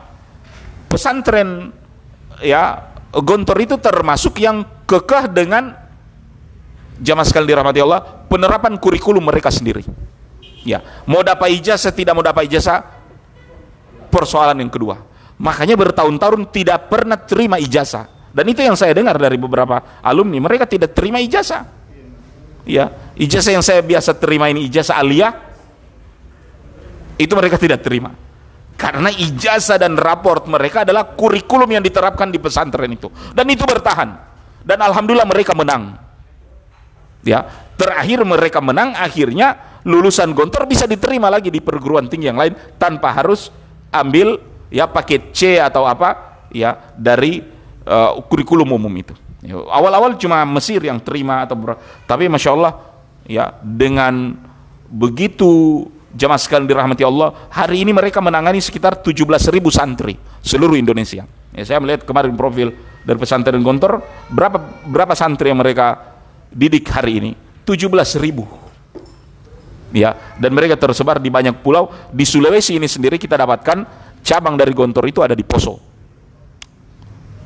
Pesantren 0.86 1.74
ya 2.38 2.94
Gontor 3.10 3.58
itu 3.58 3.74
termasuk 3.82 4.38
yang 4.38 4.62
kekeh 4.86 5.26
dengan 5.34 5.74
jamaah 7.02 7.26
sekalian 7.26 7.58
dirahmati 7.58 7.82
Allah 7.82 8.00
penerapan 8.30 8.78
kurikulum 8.78 9.26
mereka 9.26 9.50
sendiri. 9.50 9.82
Ya. 10.62 10.80
Mau 11.10 11.20
dapat 11.26 11.50
ijazah 11.58 11.90
tidak 11.90 12.14
mau 12.14 12.22
dapat 12.22 12.46
ijazah 12.46 12.99
persoalan 14.10 14.58
yang 14.58 14.68
kedua. 14.68 14.98
Makanya 15.40 15.78
bertahun-tahun 15.78 16.52
tidak 16.52 16.92
pernah 16.92 17.16
terima 17.16 17.56
ijazah. 17.56 18.30
Dan 18.30 18.44
itu 18.46 18.60
yang 18.62 18.76
saya 18.76 18.92
dengar 18.92 19.16
dari 19.16 19.40
beberapa 19.40 20.02
alumni. 20.04 20.36
Mereka 20.36 20.68
tidak 20.68 20.92
terima 20.92 21.18
ijazah. 21.18 21.64
Ya 22.68 22.92
ijazah 23.16 23.56
yang 23.56 23.64
saya 23.64 23.80
biasa 23.80 24.14
terima 24.20 24.52
ini 24.52 24.68
ijazah 24.68 25.00
aliyah 25.00 25.32
itu 27.16 27.32
mereka 27.32 27.56
tidak 27.56 27.80
terima. 27.80 28.12
Karena 28.76 29.12
ijazah 29.12 29.76
dan 29.76 29.96
raport 29.96 30.48
mereka 30.48 30.88
adalah 30.88 31.04
kurikulum 31.12 31.68
yang 31.68 31.84
diterapkan 31.84 32.32
di 32.32 32.40
pesantren 32.40 32.88
itu. 32.88 33.12
Dan 33.36 33.44
itu 33.52 33.64
bertahan. 33.64 34.08
Dan 34.64 34.78
alhamdulillah 34.80 35.28
mereka 35.28 35.52
menang. 35.56 35.96
Ya 37.20 37.44
terakhir 37.76 38.24
mereka 38.24 38.60
menang 38.64 38.96
akhirnya 38.96 39.80
lulusan 39.84 40.36
gontor 40.36 40.68
bisa 40.68 40.84
diterima 40.84 41.32
lagi 41.32 41.48
di 41.48 41.60
perguruan 41.60 42.08
tinggi 42.08 42.28
yang 42.28 42.40
lain 42.40 42.52
tanpa 42.76 43.12
harus 43.12 43.48
ambil 43.90 44.38
ya 44.70 44.86
paket 44.86 45.34
C 45.34 45.58
atau 45.58 45.84
apa 45.84 46.42
ya 46.54 46.78
dari 46.94 47.42
uh, 47.86 48.22
kurikulum 48.26 48.66
umum 48.78 48.90
itu. 48.94 49.14
Ya, 49.40 49.56
awal-awal 49.56 50.20
cuma 50.20 50.44
Mesir 50.44 50.84
yang 50.84 51.00
terima 51.00 51.48
atau 51.48 51.56
tapi 52.04 52.28
masya 52.28 52.52
Allah 52.52 52.72
ya 53.24 53.56
dengan 53.64 54.36
begitu 54.90 55.86
jamaah 56.12 56.36
sekalian 56.36 56.68
dirahmati 56.68 57.06
Allah 57.06 57.48
hari 57.48 57.86
ini 57.86 57.94
mereka 57.94 58.18
menangani 58.20 58.58
sekitar 58.60 59.00
17 59.00 59.24
ribu 59.54 59.72
santri 59.72 60.18
seluruh 60.44 60.76
Indonesia. 60.76 61.24
Ya, 61.56 61.62
saya 61.66 61.78
melihat 61.82 62.04
kemarin 62.04 62.36
profil 62.36 62.74
dari 63.02 63.18
pesantren 63.18 63.64
Gontor 63.64 64.04
berapa 64.28 64.60
berapa 64.86 65.16
santri 65.16 65.50
yang 65.50 65.58
mereka 65.58 65.98
didik 66.52 66.84
hari 66.90 67.22
ini 67.22 67.32
17 67.64 67.88
ribu 68.20 68.59
ya 69.90 70.36
dan 70.38 70.50
mereka 70.54 70.78
tersebar 70.78 71.18
di 71.18 71.28
banyak 71.28 71.60
pulau. 71.60 71.90
Di 72.10 72.24
Sulawesi 72.26 72.78
ini 72.78 72.86
sendiri 72.86 73.18
kita 73.18 73.38
dapatkan 73.38 73.78
cabang 74.22 74.54
dari 74.58 74.72
Gontor 74.74 75.04
itu 75.06 75.20
ada 75.22 75.34
di 75.34 75.44
Poso. 75.44 75.78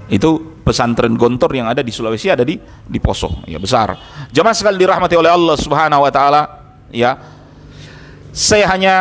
Itu 0.09 0.61
pesantren 0.61 1.17
Gontor 1.17 1.53
yang 1.57 1.69
ada 1.69 1.81
di 1.81 1.93
Sulawesi 1.93 2.29
ada 2.29 2.45
di 2.45 2.57
di 2.85 2.99
Poso. 3.01 3.45
Ya 3.49 3.57
besar. 3.57 3.97
Jamaah 4.31 4.57
sekali 4.57 4.77
dirahmati 4.81 5.17
oleh 5.17 5.33
Allah 5.33 5.57
Subhanahu 5.57 6.05
wa 6.05 6.13
taala 6.13 6.43
ya. 6.93 7.17
Saya 8.35 8.67
hanya 8.75 8.95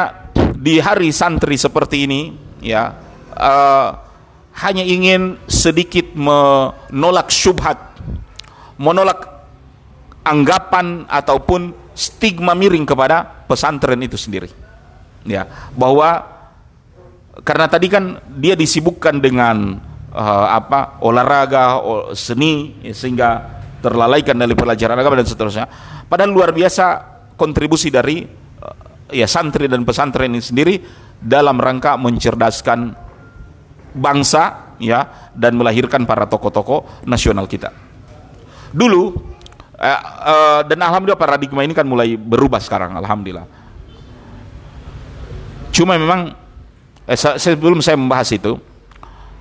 di 0.54 0.78
hari 0.78 1.10
santri 1.10 1.58
seperti 1.58 2.06
ini 2.06 2.22
ya 2.64 2.96
uh, 3.36 3.90
hanya 4.64 4.86
ingin 4.86 5.42
sedikit 5.50 6.14
menolak 6.14 7.34
syubhat 7.34 7.98
menolak 8.78 9.44
anggapan 10.24 11.04
ataupun 11.10 11.83
stigma 11.94 12.58
miring 12.58 12.86
kepada 12.86 13.46
pesantren 13.46 14.02
itu 14.02 14.18
sendiri. 14.18 14.50
Ya, 15.24 15.48
bahwa 15.74 16.20
karena 17.42 17.66
tadi 17.72 17.88
kan 17.88 18.20
dia 18.38 18.54
disibukkan 18.54 19.24
dengan 19.24 19.80
uh, 20.14 20.48
apa 20.52 21.00
olahraga, 21.02 21.80
seni 22.14 22.78
sehingga 22.94 23.62
terlalaikan 23.82 24.38
dari 24.38 24.54
pelajaran 24.54 25.00
agama 25.00 25.18
dan 25.18 25.28
seterusnya. 25.28 25.66
Padahal 26.06 26.30
luar 26.30 26.52
biasa 26.52 26.86
kontribusi 27.34 27.90
dari 27.90 28.22
uh, 28.28 29.10
ya 29.10 29.26
santri 29.26 29.66
dan 29.66 29.82
pesantren 29.88 30.30
ini 30.36 30.44
sendiri 30.44 30.76
dalam 31.18 31.58
rangka 31.58 31.96
mencerdaskan 31.96 32.94
bangsa 33.96 34.76
ya 34.82 35.32
dan 35.34 35.56
melahirkan 35.56 36.04
para 36.04 36.28
tokoh-tokoh 36.28 37.08
nasional 37.08 37.48
kita. 37.48 37.72
Dulu 38.74 39.33
uh, 39.78 40.02
uh, 40.24 40.62
dan 40.66 40.80
alhamdulillah 40.82 41.20
paradigma 41.20 41.62
ini 41.66 41.74
kan 41.74 41.86
mulai 41.88 42.16
berubah 42.18 42.62
sekarang 42.62 42.98
alhamdulillah. 42.98 43.46
Cuma 45.74 45.98
memang 45.98 46.38
eh, 47.10 47.18
sebelum 47.18 47.82
saya 47.82 47.98
membahas 47.98 48.30
itu, 48.30 48.62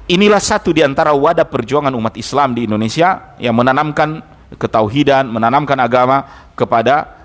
inilah 0.08 0.40
satu 0.40 0.72
di 0.72 0.80
antara 0.80 1.12
wadah 1.12 1.44
perjuangan 1.44 1.92
umat 1.92 2.16
Islam 2.16 2.56
di 2.56 2.64
Indonesia 2.64 3.36
yang 3.36 3.52
menanamkan 3.52 4.24
ketauhidan, 4.56 5.28
menanamkan 5.28 5.76
agama 5.80 6.48
kepada 6.56 7.22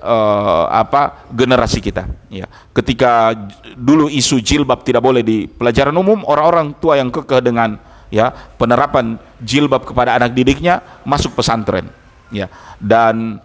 uh, 0.00 0.68
apa 0.68 1.28
generasi 1.32 1.80
kita. 1.80 2.08
Ya, 2.28 2.48
ketika 2.72 3.32
dulu 3.76 4.08
isu 4.08 4.40
jilbab 4.40 4.84
tidak 4.84 5.04
boleh 5.04 5.24
di 5.24 5.48
pelajaran 5.48 5.94
umum, 5.96 6.24
orang-orang 6.24 6.76
tua 6.76 7.00
yang 7.00 7.08
kekeh 7.12 7.40
dengan 7.40 7.80
ya 8.08 8.32
penerapan 8.56 9.20
jilbab 9.40 9.84
kepada 9.84 10.16
anak 10.16 10.32
didiknya 10.32 10.80
masuk 11.04 11.36
pesantren. 11.36 11.88
Ya, 12.28 12.52
dan 12.76 13.40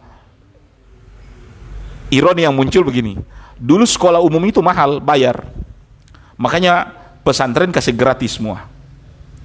ironi 2.12 2.44
yang 2.44 2.52
muncul 2.52 2.84
begini 2.84 3.16
Dulu 3.64 3.88
sekolah 3.88 4.20
umum 4.20 4.44
itu 4.44 4.60
mahal, 4.60 5.00
bayar. 5.00 5.46
Makanya 6.36 6.90
pesantren 7.24 7.72
kasih 7.72 7.96
gratis 7.96 8.36
semua. 8.36 8.68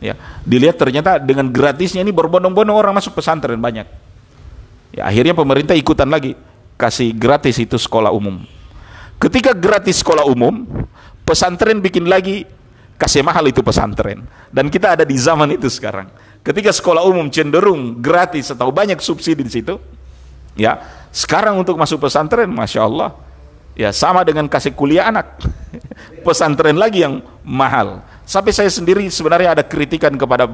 Ya, 0.03 0.19
dilihat 0.47 0.75
ternyata 0.75 1.23
dengan 1.23 1.47
gratisnya 1.51 2.03
ini 2.03 2.11
berbondong-bondong 2.11 2.75
orang 2.75 2.99
masuk 2.99 3.15
pesantren 3.15 3.59
banyak. 3.59 3.87
Ya, 4.91 5.07
akhirnya 5.07 5.39
pemerintah 5.39 5.79
ikutan 5.79 6.11
lagi 6.11 6.35
kasih 6.75 7.15
gratis 7.15 7.63
itu 7.63 7.79
sekolah 7.79 8.11
umum. 8.11 8.43
Ketika 9.23 9.55
gratis 9.55 10.03
sekolah 10.03 10.27
umum, 10.27 10.67
pesantren 11.23 11.83
bikin 11.83 12.07
lagi 12.11 12.43
kasih 12.99 13.23
mahal 13.23 13.47
itu 13.51 13.63
pesantren. 13.63 14.27
Dan 14.51 14.67
kita 14.67 14.99
ada 14.99 15.07
di 15.07 15.15
zaman 15.15 15.55
itu 15.55 15.71
sekarang. 15.71 16.11
Ketika 16.43 16.73
sekolah 16.73 17.05
umum 17.05 17.29
cenderung 17.29 17.99
gratis 17.99 18.55
atau 18.55 18.73
banyak 18.73 19.03
subsidi 19.03 19.45
di 19.45 19.53
situ, 19.53 19.77
ya 20.57 20.81
sekarang 21.13 21.61
untuk 21.61 21.77
masuk 21.77 22.09
pesantren, 22.09 22.49
masya 22.49 22.87
Allah, 22.87 23.11
ya 23.77 23.91
sama 23.93 24.25
dengan 24.25 24.47
kasih 24.49 24.73
kuliah 24.73 25.09
anak. 25.11 25.39
Pesantren 26.27 26.77
lagi 26.77 27.05
yang 27.05 27.21
mahal. 27.47 28.05
Sampai 28.29 28.53
saya 28.53 28.69
sendiri 28.69 29.07
sebenarnya 29.09 29.57
ada 29.57 29.65
kritikan 29.65 30.13
kepada 30.19 30.45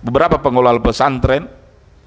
beberapa 0.00 0.36
pengelola 0.36 0.80
pesantren 0.80 1.48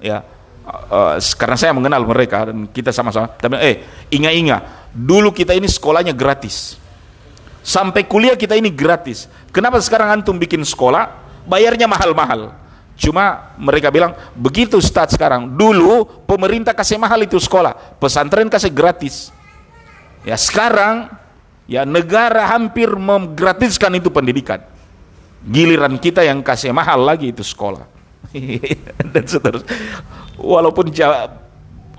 ya 0.02 0.22
uh, 0.66 1.18
karena 1.38 1.56
saya 1.58 1.72
mengenal 1.74 2.02
mereka 2.06 2.50
dan 2.50 2.66
kita 2.70 2.90
sama-sama 2.90 3.30
tapi 3.38 3.54
eh 3.62 3.76
ingat-ingat 4.10 4.90
dulu 4.94 5.30
kita 5.34 5.54
ini 5.54 5.66
sekolahnya 5.66 6.14
gratis. 6.14 6.78
Sampai 7.64 8.04
kuliah 8.04 8.36
kita 8.36 8.54
ini 8.54 8.68
gratis. 8.68 9.24
Kenapa 9.48 9.80
sekarang 9.80 10.20
antum 10.20 10.36
bikin 10.36 10.60
sekolah? 10.62 11.24
Bayarnya 11.48 11.88
mahal-mahal 11.88 12.63
cuma 12.94 13.54
mereka 13.58 13.90
bilang 13.90 14.14
begitu 14.38 14.78
start 14.78 15.10
sekarang 15.14 15.50
dulu 15.50 16.06
pemerintah 16.24 16.70
kasih 16.70 16.98
mahal 16.98 17.18
itu 17.26 17.38
sekolah 17.38 17.98
pesantren 17.98 18.46
kasih 18.46 18.70
gratis 18.70 19.34
Ya 20.24 20.40
sekarang 20.40 21.12
ya 21.68 21.84
negara 21.84 22.48
hampir 22.48 22.88
menggratiskan 22.96 23.92
itu 24.00 24.08
pendidikan. 24.08 24.64
Giliran 25.44 26.00
kita 26.00 26.24
yang 26.24 26.40
kasih 26.40 26.72
mahal 26.72 27.04
lagi 27.04 27.28
itu 27.28 27.44
sekolah. 27.44 27.84
Dan 29.12 29.24
seterusnya. 29.28 29.68
Walaupun 30.40 30.88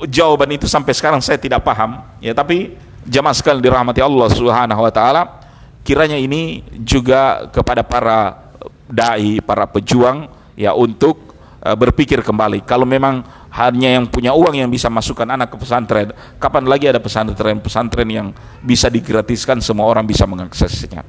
jawaban 0.10 0.50
itu 0.58 0.66
sampai 0.66 0.92
sekarang 0.98 1.22
saya 1.22 1.38
tidak 1.38 1.62
paham, 1.62 2.02
ya 2.18 2.34
tapi 2.34 2.74
jamaah 3.06 3.38
sekali 3.38 3.62
dirahmati 3.62 4.02
Allah 4.02 4.28
Subhanahu 4.34 4.82
wa 4.82 4.92
taala, 4.92 5.40
kiranya 5.86 6.18
ini 6.18 6.66
juga 6.82 7.46
kepada 7.54 7.86
para 7.86 8.50
dai, 8.90 9.38
para 9.46 9.70
pejuang 9.70 10.28
ya 10.56 10.72
untuk 10.74 11.36
uh, 11.62 11.76
berpikir 11.76 12.24
kembali. 12.24 12.64
Kalau 12.64 12.88
memang 12.88 13.22
hanya 13.56 14.00
yang 14.00 14.08
punya 14.08 14.36
uang 14.36 14.56
yang 14.56 14.72
bisa 14.72 14.92
masukkan 14.92 15.28
anak 15.28 15.52
ke 15.52 15.58
pesantren 15.60 16.12
kapan 16.40 16.68
lagi 16.68 16.92
ada 16.92 17.00
pesantren-pesantren 17.00 18.10
yang 18.12 18.28
bisa 18.60 18.92
digratiskan 18.92 19.64
semua 19.64 19.88
orang 19.88 20.04
bisa 20.08 20.28
mengaksesnya? 20.28 21.04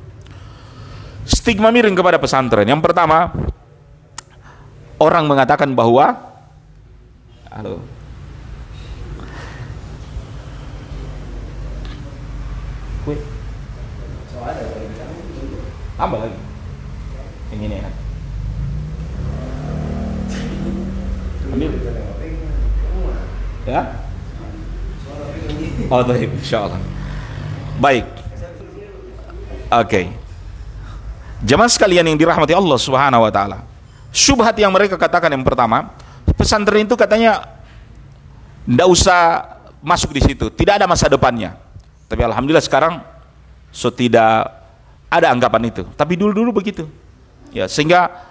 Stigma 1.27 1.75
miring 1.75 1.95
kepada 1.99 2.23
pesantren. 2.23 2.67
Yang 2.67 2.83
pertama 2.87 3.35
orang 5.03 5.25
mengatakan 5.27 5.71
bahwa 5.75 6.15
halo. 7.51 7.83
Apa 15.97 16.17
lagi. 16.21 16.39
Ini 17.57 17.67
ya 17.73 18.06
ambil 21.57 21.73
Ya? 23.67 23.83
Oh, 25.91 26.03
baik, 26.07 26.31
insyaallah. 26.39 26.79
Baik. 27.83 28.07
Oke. 28.07 29.91
Okay. 29.91 30.07
Jemaah 31.43 31.67
sekalian 31.67 32.07
yang 32.07 32.15
dirahmati 32.15 32.55
Allah 32.55 32.79
Subhanahu 32.79 33.27
wa 33.27 33.33
taala. 33.35 33.67
Syubhat 34.15 34.55
yang 34.55 34.71
mereka 34.71 34.95
katakan 34.95 35.35
yang 35.35 35.43
pertama, 35.43 35.91
pesantren 36.39 36.87
itu 36.87 36.95
katanya 36.95 37.59
tidak 38.63 38.87
usah 38.87 39.21
masuk 39.83 40.15
di 40.15 40.23
situ, 40.23 40.47
tidak 40.55 40.79
ada 40.79 40.87
masa 40.87 41.11
depannya. 41.11 41.59
Tapi 42.07 42.23
alhamdulillah 42.23 42.63
sekarang 42.63 43.03
so 43.75 43.91
tidak 43.91 44.47
ada 45.11 45.27
anggapan 45.35 45.75
itu. 45.75 45.83
Tapi 45.99 46.15
dulu-dulu 46.15 46.63
begitu. 46.63 46.87
Ya, 47.51 47.67
sehingga 47.67 48.26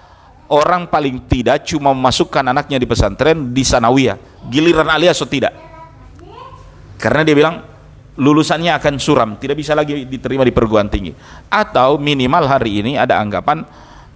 orang 0.52 0.86
paling 0.90 1.26
tidak 1.26 1.66
cuma 1.66 1.94
memasukkan 1.96 2.46
anaknya 2.46 2.78
di 2.78 2.88
pesantren 2.88 3.54
di 3.54 3.64
sanawiyah. 3.66 4.18
Giliran 4.50 4.90
alias 4.90 5.18
atau 5.18 5.30
tidak? 5.30 5.54
Karena 7.02 7.22
dia 7.26 7.36
bilang 7.36 7.56
lulusannya 8.16 8.72
akan 8.80 8.94
suram 8.96 9.30
tidak 9.36 9.60
bisa 9.60 9.76
lagi 9.76 10.08
diterima 10.08 10.46
di 10.46 10.54
perguruan 10.54 10.88
tinggi. 10.88 11.12
Atau 11.50 11.98
minimal 11.98 12.48
hari 12.48 12.82
ini 12.82 12.96
ada 12.96 13.20
anggapan 13.20 13.66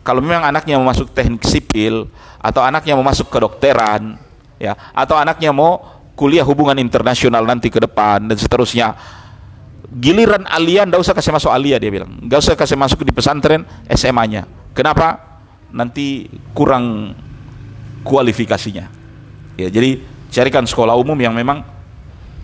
kalau 0.05 0.23
memang 0.23 0.47
anaknya 0.47 0.79
mau 0.79 0.87
masuk 0.87 1.11
teknik 1.11 1.43
sipil 1.43 2.07
atau 2.39 2.63
anaknya 2.63 2.95
mau 2.95 3.03
masuk 3.03 3.27
kedokteran 3.27 4.15
ya 4.55 4.73
atau 4.95 5.19
anaknya 5.19 5.51
mau 5.51 6.01
kuliah 6.15 6.43
hubungan 6.43 6.75
internasional 6.79 7.43
nanti 7.43 7.67
ke 7.69 7.79
depan 7.81 8.25
dan 8.25 8.37
seterusnya. 8.37 8.95
Giliran 9.89 10.45
alia 10.45 10.85
ndak 10.85 11.01
usah 11.01 11.17
kasih 11.17 11.33
masuk 11.33 11.49
alia 11.49 11.81
dia 11.81 11.89
bilang. 11.89 12.21
Nggak 12.21 12.39
usah 12.45 12.53
kasih 12.53 12.77
masuk 12.77 13.01
di 13.01 13.09
pesantren 13.09 13.65
SMA 13.89 14.23
nya 14.29 14.41
kenapa 14.77 15.28
nanti 15.73 16.27
kurang 16.53 17.15
kualifikasinya. 18.03 18.86
Ya, 19.60 19.67
jadi 19.67 19.99
carikan 20.32 20.63
sekolah 20.63 20.95
umum 20.95 21.17
yang 21.19 21.36
memang 21.36 21.65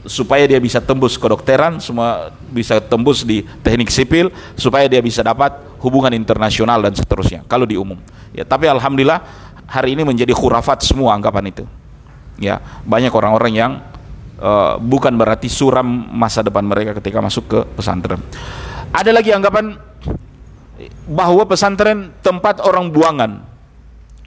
supaya 0.06 0.46
dia 0.46 0.62
bisa 0.62 0.78
tembus 0.78 1.18
kedokteran, 1.18 1.82
semua 1.82 2.30
bisa 2.54 2.78
tembus 2.78 3.26
di 3.26 3.42
teknik 3.66 3.90
sipil, 3.90 4.30
supaya 4.54 4.86
dia 4.86 5.02
bisa 5.02 5.26
dapat 5.26 5.58
hubungan 5.82 6.14
internasional 6.14 6.82
dan 6.82 6.94
seterusnya. 6.94 7.42
Kalau 7.50 7.66
di 7.66 7.76
umum, 7.76 7.98
ya. 8.32 8.46
Tapi 8.46 8.70
alhamdulillah 8.70 9.22
hari 9.66 9.98
ini 9.98 10.06
menjadi 10.06 10.32
khurafat 10.32 10.86
semua 10.86 11.18
anggapan 11.18 11.50
itu. 11.50 11.66
Ya, 12.38 12.60
banyak 12.86 13.10
orang-orang 13.16 13.54
yang 13.56 13.72
uh, 14.38 14.76
bukan 14.78 15.16
berarti 15.16 15.48
suram 15.48 15.88
masa 16.14 16.44
depan 16.44 16.62
mereka 16.68 16.94
ketika 17.00 17.24
masuk 17.24 17.44
ke 17.48 17.60
pesantren. 17.74 18.22
Ada 18.94 19.12
lagi 19.12 19.32
anggapan 19.34 19.76
bahwa 21.08 21.44
pesantren 21.48 22.12
tempat 22.20 22.60
orang 22.64 22.92
buangan. 22.92 23.32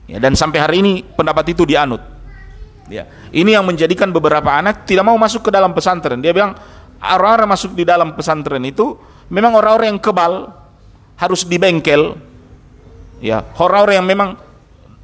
Ya, 0.08 0.16
dan 0.16 0.32
sampai 0.32 0.58
hari 0.58 0.76
ini 0.80 0.92
pendapat 1.04 1.52
itu 1.52 1.68
dianut. 1.68 2.00
Ya, 2.88 3.04
ini 3.28 3.52
yang 3.52 3.68
menjadikan 3.68 4.08
beberapa 4.08 4.48
anak 4.48 4.88
tidak 4.88 5.04
mau 5.04 5.16
masuk 5.20 5.48
ke 5.48 5.50
dalam 5.52 5.76
pesantren. 5.76 6.24
Dia 6.24 6.32
bilang 6.32 6.56
orang-orang 7.04 7.52
masuk 7.52 7.76
di 7.76 7.84
dalam 7.84 8.16
pesantren 8.16 8.64
itu 8.64 8.96
memang 9.28 9.52
orang-orang 9.61 9.92
yang 9.92 10.00
kebal, 10.00 10.48
harus 11.20 11.44
dibengkel. 11.44 12.16
Ya, 13.20 13.44
orang-orang 13.61 14.00
yang 14.00 14.08
memang 14.08 14.40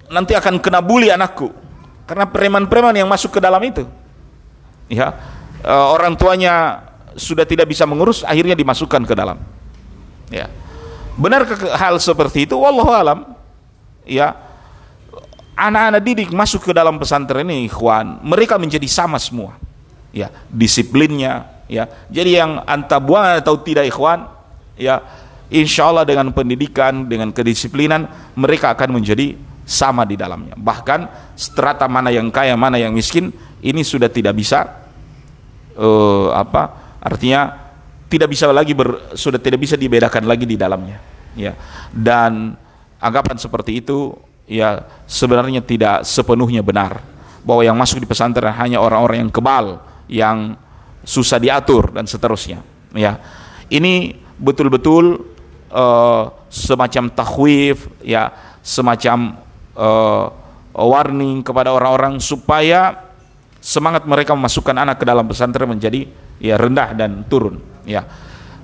nanti 0.09 0.33
akan 0.33 0.63
kena 0.65 0.81
bully 0.81 1.13
anakku 1.13 1.53
karena 2.09 2.25
preman-preman 2.25 2.97
yang 2.97 3.09
masuk 3.09 3.37
ke 3.37 3.41
dalam 3.45 3.61
itu. 3.61 3.85
Ya, 4.89 5.13
eh, 5.61 5.87
orang 5.93 6.17
tuanya 6.17 6.81
sudah 7.13 7.45
tidak 7.45 7.69
bisa 7.69 7.85
mengurus, 7.85 8.25
akhirnya 8.25 8.57
dimasukkan 8.57 9.05
ke 9.05 9.13
dalam. 9.13 9.37
Ya, 10.33 10.49
Benar 11.15 11.47
hal 11.79 11.95
seperti 12.03 12.47
itu? 12.47 12.59
Wallahu 12.59 12.91
alam. 12.91 13.19
Ya. 14.07 14.35
Anak-anak 15.55 16.03
didik 16.03 16.31
masuk 16.35 16.67
ke 16.67 16.73
dalam 16.75 16.99
pesantren 16.99 17.47
ini, 17.47 17.71
ikhwan, 17.71 18.19
mereka 18.27 18.59
menjadi 18.59 18.91
sama 18.91 19.23
semua. 19.23 19.55
Ya, 20.11 20.35
disiplinnya, 20.51 21.47
ya. 21.71 21.87
Jadi 22.11 22.43
yang 22.43 22.59
antabuan 22.67 23.39
atau 23.39 23.55
tidak 23.63 23.87
ikhwan, 23.87 24.27
ya, 24.75 24.99
insya 25.55 25.95
Allah 25.95 26.03
dengan 26.03 26.35
pendidikan, 26.35 27.07
dengan 27.07 27.31
kedisiplinan, 27.31 28.11
mereka 28.35 28.75
akan 28.75 28.99
menjadi 28.99 29.39
sama 29.63 30.03
di 30.03 30.19
dalamnya. 30.19 30.59
Bahkan 30.59 31.01
strata 31.39 31.87
mana 31.87 32.11
yang 32.11 32.35
kaya, 32.35 32.59
mana 32.59 32.75
yang 32.75 32.91
miskin, 32.91 33.31
ini 33.63 33.87
sudah 33.87 34.11
tidak 34.11 34.35
bisa 34.35 34.85
uh, 35.79 36.35
apa 36.37 36.97
artinya 37.01 37.64
tidak 38.15 38.31
bisa 38.31 38.47
lagi 38.55 38.79
ber, 38.79 39.11
sudah 39.19 39.43
tidak 39.43 39.59
bisa 39.59 39.75
dibedakan 39.75 40.23
lagi 40.31 40.47
di 40.47 40.55
dalamnya. 40.55 41.03
Ya. 41.35 41.59
Dan 41.91 42.55
anggapan 43.03 43.35
seperti 43.35 43.83
itu 43.83 44.15
ya 44.47 44.87
sebenarnya 45.11 45.59
tidak 45.67 46.07
sepenuhnya 46.07 46.63
benar. 46.63 47.03
Bahwa 47.43 47.67
yang 47.67 47.75
masuk 47.75 47.99
di 47.99 48.07
pesantren 48.07 48.55
hanya 48.55 48.79
orang-orang 48.79 49.27
yang 49.27 49.33
kebal 49.35 49.83
yang 50.07 50.55
susah 51.03 51.43
diatur 51.43 51.91
dan 51.91 52.07
seterusnya. 52.07 52.63
Ya. 52.95 53.19
Ini 53.67 54.15
betul-betul 54.39 55.19
uh, 55.75 56.31
semacam 56.47 57.11
takhwif 57.11 57.91
ya 58.07 58.31
semacam 58.63 59.43
uh, 59.75 60.31
warning 60.71 61.43
kepada 61.43 61.75
orang-orang 61.75 62.23
supaya 62.23 63.11
semangat 63.59 64.07
mereka 64.07 64.39
memasukkan 64.39 64.77
anak 64.87 65.03
ke 65.03 65.05
dalam 65.05 65.27
pesantren 65.27 65.67
menjadi 65.67 66.07
ya 66.39 66.55
rendah 66.55 66.95
dan 66.95 67.27
turun 67.27 67.74
ya. 67.87 68.05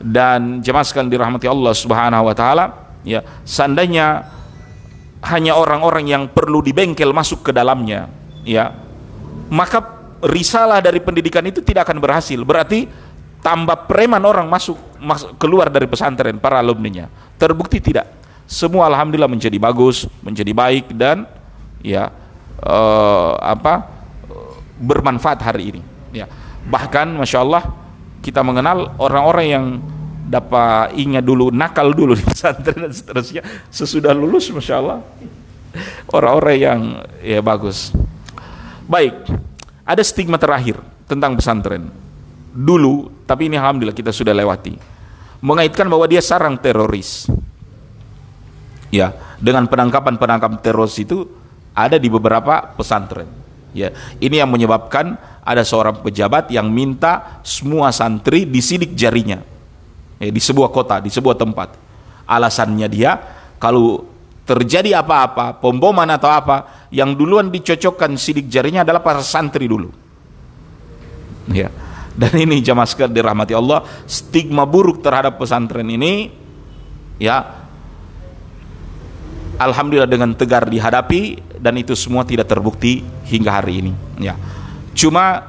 Dan 0.01 0.65
jemaah 0.65 0.85
sekalian 0.85 1.13
dirahmati 1.13 1.45
Allah 1.45 1.77
Subhanahu 1.77 2.25
wa 2.25 2.35
taala 2.35 2.97
ya 3.05 3.21
seandainya 3.45 4.25
hanya 5.29 5.53
orang-orang 5.57 6.09
yang 6.09 6.23
perlu 6.33 6.65
dibengkel 6.65 7.13
masuk 7.13 7.45
ke 7.45 7.53
dalamnya 7.53 8.09
ya 8.41 8.73
maka 9.53 10.01
risalah 10.25 10.85
dari 10.85 11.01
pendidikan 11.01 11.45
itu 11.49 11.65
tidak 11.65 11.89
akan 11.89 11.99
berhasil. 11.99 12.39
Berarti 12.45 12.87
tambah 13.41 13.89
preman 13.89 14.21
orang 14.23 14.47
masuk, 14.47 14.77
keluar 15.41 15.73
dari 15.73 15.89
pesantren 15.89 16.37
para 16.37 16.61
alumninya. 16.61 17.09
Terbukti 17.41 17.81
tidak. 17.81 18.07
Semua 18.45 18.91
alhamdulillah 18.91 19.31
menjadi 19.31 19.59
bagus 19.63 20.11
menjadi 20.27 20.51
baik 20.51 20.91
dan 20.91 21.23
ya 21.87 22.11
uh, 22.63 23.39
apa 23.39 23.87
bermanfaat 24.77 25.39
hari 25.41 25.75
ini. 25.75 25.83
Ya. 26.11 26.27
Bahkan 26.67 27.15
masya 27.17 27.47
Allah 27.47 27.63
kita 28.21 28.45
mengenal 28.45 28.97
orang-orang 29.01 29.47
yang 29.49 29.67
dapat 30.31 30.95
ingat 30.95 31.27
dulu 31.27 31.51
nakal 31.51 31.91
dulu 31.91 32.15
di 32.15 32.23
pesantren 32.23 32.87
dan 32.89 32.93
seterusnya. 32.95 33.43
Sesudah 33.73 34.15
lulus 34.15 34.53
masya 34.55 34.79
Allah. 34.79 34.99
Orang-orang 36.11 36.57
yang 36.57 36.81
ya 37.23 37.41
bagus. 37.43 37.91
Baik 38.87 39.15
ada 39.87 40.03
stigma 40.07 40.39
terakhir 40.39 40.79
tentang 41.11 41.35
pesantren. 41.35 41.91
Dulu 42.51 43.25
tapi 43.27 43.51
ini 43.51 43.59
alhamdulillah 43.59 43.97
kita 43.97 44.15
sudah 44.15 44.35
lewati. 44.35 44.79
Mengaitkan 45.41 45.89
bahwa 45.89 46.07
dia 46.07 46.23
sarang 46.23 46.61
teroris. 46.61 47.27
Ya 48.91 49.15
dengan 49.41 49.65
penangkapan 49.67 50.21
penangkapan 50.21 50.61
teroris 50.61 51.01
itu 51.01 51.25
ada 51.73 51.97
di 51.97 52.13
beberapa 52.13 52.77
pesantren. 52.77 53.27
Ya, 53.71 53.95
ini 54.19 54.43
yang 54.43 54.51
menyebabkan 54.51 55.15
ada 55.40 55.62
seorang 55.64 56.05
pejabat 56.05 56.53
yang 56.53 56.68
minta 56.68 57.40
semua 57.40 57.90
santri 57.90 58.44
disidik 58.44 58.92
jarinya 58.92 59.40
ya, 60.20 60.31
di 60.31 60.40
sebuah 60.40 60.68
kota, 60.70 61.00
di 61.00 61.09
sebuah 61.09 61.37
tempat. 61.37 61.76
Alasannya 62.29 62.87
dia 62.87 63.16
kalau 63.59 64.07
terjadi 64.44 64.98
apa-apa, 64.98 65.59
pemboman 65.59 66.11
atau 66.11 66.31
apa, 66.31 66.88
yang 66.90 67.14
duluan 67.14 67.48
dicocokkan 67.48 68.18
sidik 68.18 68.50
jarinya 68.50 68.83
adalah 68.83 69.03
para 69.03 69.22
santri 69.22 69.70
dulu. 69.70 69.90
Ya. 71.50 71.70
Dan 72.11 72.35
ini 72.37 72.61
jamaah 72.61 73.09
dirahmati 73.09 73.55
Allah, 73.55 73.87
stigma 74.05 74.66
buruk 74.66 75.00
terhadap 75.00 75.38
pesantren 75.38 75.87
ini 75.88 76.29
ya 77.20 77.44
alhamdulillah 79.61 80.09
dengan 80.09 80.33
tegar 80.33 80.64
dihadapi 80.64 81.53
dan 81.61 81.76
itu 81.76 81.92
semua 81.92 82.24
tidak 82.24 82.48
terbukti 82.48 83.05
hingga 83.29 83.61
hari 83.61 83.85
ini 83.85 83.92
ya 84.16 84.35
cuma 85.01 85.41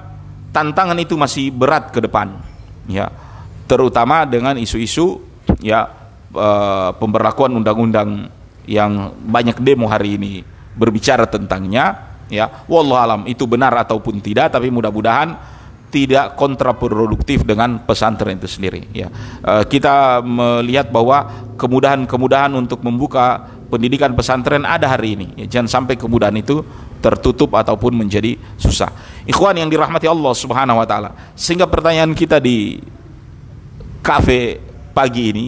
tantangan 0.56 0.96
itu 0.96 1.20
masih 1.20 1.52
berat 1.52 1.92
ke 1.92 2.00
depan 2.00 2.40
ya. 2.88 3.12
Terutama 3.68 4.24
dengan 4.24 4.56
isu-isu 4.56 5.20
ya 5.60 5.92
e, 6.32 6.50
pemberlakuan 6.96 7.52
undang-undang 7.60 8.32
yang 8.64 9.12
banyak 9.20 9.60
demo 9.60 9.92
hari 9.92 10.16
ini 10.16 10.40
berbicara 10.76 11.28
tentangnya 11.28 12.16
ya. 12.32 12.64
Wallah 12.72 13.00
alam 13.04 13.22
itu 13.28 13.44
benar 13.44 13.76
ataupun 13.76 14.24
tidak 14.24 14.56
tapi 14.56 14.72
mudah-mudahan 14.72 15.60
tidak 15.92 16.40
kontraproduktif 16.40 17.44
dengan 17.44 17.84
pesantren 17.84 18.40
itu 18.40 18.48
sendiri 18.48 18.88
ya. 18.96 19.08
E, 19.44 19.68
kita 19.68 20.24
melihat 20.24 20.88
bahwa 20.92 21.52
kemudahan-kemudahan 21.60 22.56
untuk 22.56 22.80
membuka 22.84 23.52
pendidikan 23.72 24.12
pesantren 24.12 24.68
ada 24.68 24.92
hari 24.92 25.16
ini. 25.16 25.28
Ya, 25.40 25.58
jangan 25.58 25.82
sampai 25.82 25.96
kemudahan 25.96 26.36
itu 26.36 26.60
tertutup 27.00 27.56
ataupun 27.56 27.96
menjadi 27.96 28.36
susah. 28.60 28.92
Ikhwan 29.24 29.56
yang 29.56 29.72
dirahmati 29.72 30.12
Allah 30.12 30.36
Subhanahu 30.36 30.84
wa 30.84 30.86
taala. 30.86 31.16
Sehingga 31.40 31.66
pertanyaan 31.72 32.12
kita 32.12 32.44
di 32.44 32.84
kafe 34.04 34.60
pagi 34.92 35.32
ini, 35.32 35.46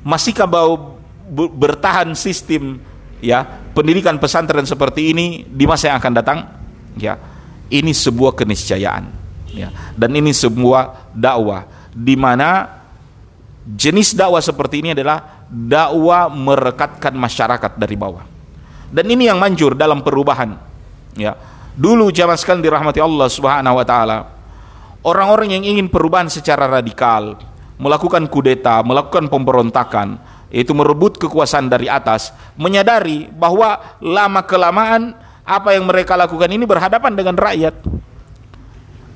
masihkah 0.00 0.48
bau 0.48 0.96
bertahan 1.28 2.16
sistem 2.16 2.80
ya 3.20 3.44
pendidikan 3.76 4.16
pesantren 4.16 4.64
seperti 4.64 5.12
ini 5.12 5.44
di 5.44 5.68
masa 5.68 5.92
yang 5.92 6.00
akan 6.00 6.12
datang? 6.16 6.38
Ya. 6.96 7.20
Ini 7.68 7.92
sebuah 7.92 8.32
keniscayaan 8.32 9.04
ya. 9.52 9.68
Dan 9.92 10.16
ini 10.16 10.32
sebuah 10.32 11.12
dakwah 11.12 11.68
di 11.92 12.16
mana 12.16 12.80
jenis 13.68 14.16
dakwah 14.16 14.40
seperti 14.40 14.80
ini 14.80 14.96
adalah 14.96 15.37
dakwah 15.48 16.28
merekatkan 16.28 17.16
masyarakat 17.16 17.80
dari 17.80 17.96
bawah. 17.96 18.24
Dan 18.88 19.08
ini 19.08 19.28
yang 19.28 19.40
manjur 19.40 19.76
dalam 19.76 20.00
perubahan. 20.00 20.56
Ya. 21.16 21.36
Dulu 21.76 22.12
zaman 22.12 22.36
sekali 22.36 22.64
dirahmati 22.64 23.00
Allah 23.00 23.28
Subhanahu 23.28 23.78
wa 23.80 23.86
taala, 23.86 24.18
orang-orang 25.04 25.56
yang 25.56 25.64
ingin 25.64 25.86
perubahan 25.86 26.28
secara 26.28 26.66
radikal, 26.66 27.38
melakukan 27.78 28.26
kudeta, 28.26 28.82
melakukan 28.82 29.30
pemberontakan, 29.30 30.18
yaitu 30.50 30.72
merebut 30.74 31.20
kekuasaan 31.20 31.68
dari 31.68 31.86
atas, 31.86 32.34
menyadari 32.58 33.28
bahwa 33.30 33.78
lama 34.00 34.42
kelamaan 34.42 35.14
apa 35.48 35.72
yang 35.76 35.88
mereka 35.88 36.18
lakukan 36.18 36.50
ini 36.50 36.64
berhadapan 36.68 37.12
dengan 37.14 37.36
rakyat. 37.38 37.74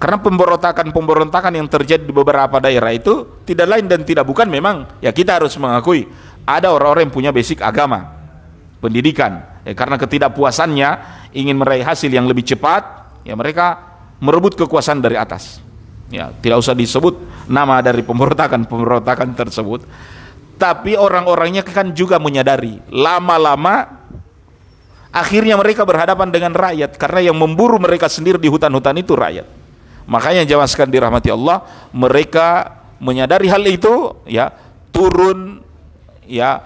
Karena 0.03 0.19
pemberontakan-pemberontakan 0.19 1.55
yang 1.55 1.71
terjadi 1.71 2.03
di 2.03 2.11
beberapa 2.11 2.59
daerah 2.59 2.91
itu 2.91 3.38
tidak 3.47 3.71
lain 3.71 3.87
dan 3.87 4.03
tidak 4.03 4.27
bukan 4.27 4.51
memang 4.51 4.99
ya 4.99 5.15
kita 5.15 5.38
harus 5.38 5.55
mengakui 5.62 6.11
ada 6.43 6.75
orang-orang 6.75 7.07
yang 7.07 7.15
punya 7.15 7.31
basic 7.31 7.62
agama, 7.62 8.11
pendidikan. 8.83 9.47
Ya, 9.62 9.79
karena 9.79 9.95
ketidakpuasannya 9.95 10.91
ingin 11.38 11.55
meraih 11.55 11.87
hasil 11.87 12.11
yang 12.11 12.27
lebih 12.27 12.43
cepat, 12.43 12.83
ya 13.23 13.38
mereka 13.38 13.79
merebut 14.19 14.59
kekuasaan 14.59 14.99
dari 14.99 15.15
atas. 15.15 15.62
Ya, 16.11 16.35
tidak 16.35 16.67
usah 16.67 16.75
disebut 16.75 17.47
nama 17.47 17.79
dari 17.79 18.03
pemberontakan-pemberontakan 18.03 19.38
tersebut. 19.38 19.87
Tapi 20.59 20.99
orang-orangnya 20.99 21.62
kan 21.62 21.95
juga 21.95 22.19
menyadari 22.19 22.83
lama-lama 22.91 24.03
akhirnya 25.15 25.55
mereka 25.55 25.87
berhadapan 25.87 26.27
dengan 26.35 26.59
rakyat 26.59 26.99
karena 26.99 27.31
yang 27.31 27.38
memburu 27.38 27.79
mereka 27.79 28.11
sendiri 28.11 28.43
di 28.43 28.51
hutan-hutan 28.51 28.99
itu 28.99 29.15
rakyat. 29.15 29.62
Makanya 30.07 30.43
jamaah 30.47 30.69
sekalian 30.69 30.93
dirahmati 30.93 31.31
Allah, 31.31 31.62
mereka 31.95 32.81
menyadari 33.03 33.47
hal 33.51 33.62
itu 33.67 34.15
ya, 34.27 34.51
turun 34.91 35.62
ya 36.27 36.62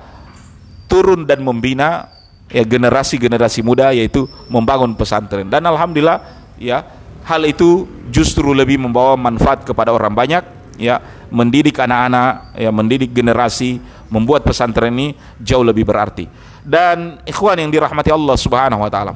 turun 0.87 1.27
dan 1.27 1.43
membina 1.43 2.09
ya 2.47 2.63
generasi-generasi 2.63 3.61
muda 3.67 3.91
yaitu 3.91 4.29
membangun 4.49 4.95
pesantren. 4.95 5.49
Dan 5.51 5.67
alhamdulillah 5.67 6.23
ya 6.57 6.85
hal 7.27 7.43
itu 7.43 7.85
justru 8.09 8.55
lebih 8.55 8.79
membawa 8.79 9.19
manfaat 9.19 9.67
kepada 9.67 9.91
orang 9.91 10.15
banyak 10.15 10.57
ya 10.79 11.01
mendidik 11.33 11.77
anak-anak 11.81 12.55
ya 12.55 12.71
mendidik 12.71 13.11
generasi 13.11 13.81
membuat 14.07 14.47
pesantren 14.47 14.95
ini 14.95 15.19
jauh 15.43 15.65
lebih 15.67 15.83
berarti 15.83 16.31
dan 16.63 17.19
ikhwan 17.27 17.59
yang 17.59 17.73
dirahmati 17.73 18.13
Allah 18.13 18.37
Subhanahu 18.39 18.85
wa 18.85 18.91
taala 18.93 19.13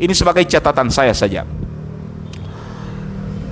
ini 0.00 0.10
sebagai 0.16 0.42
catatan 0.48 0.90
saya 0.90 1.14
saja 1.14 1.46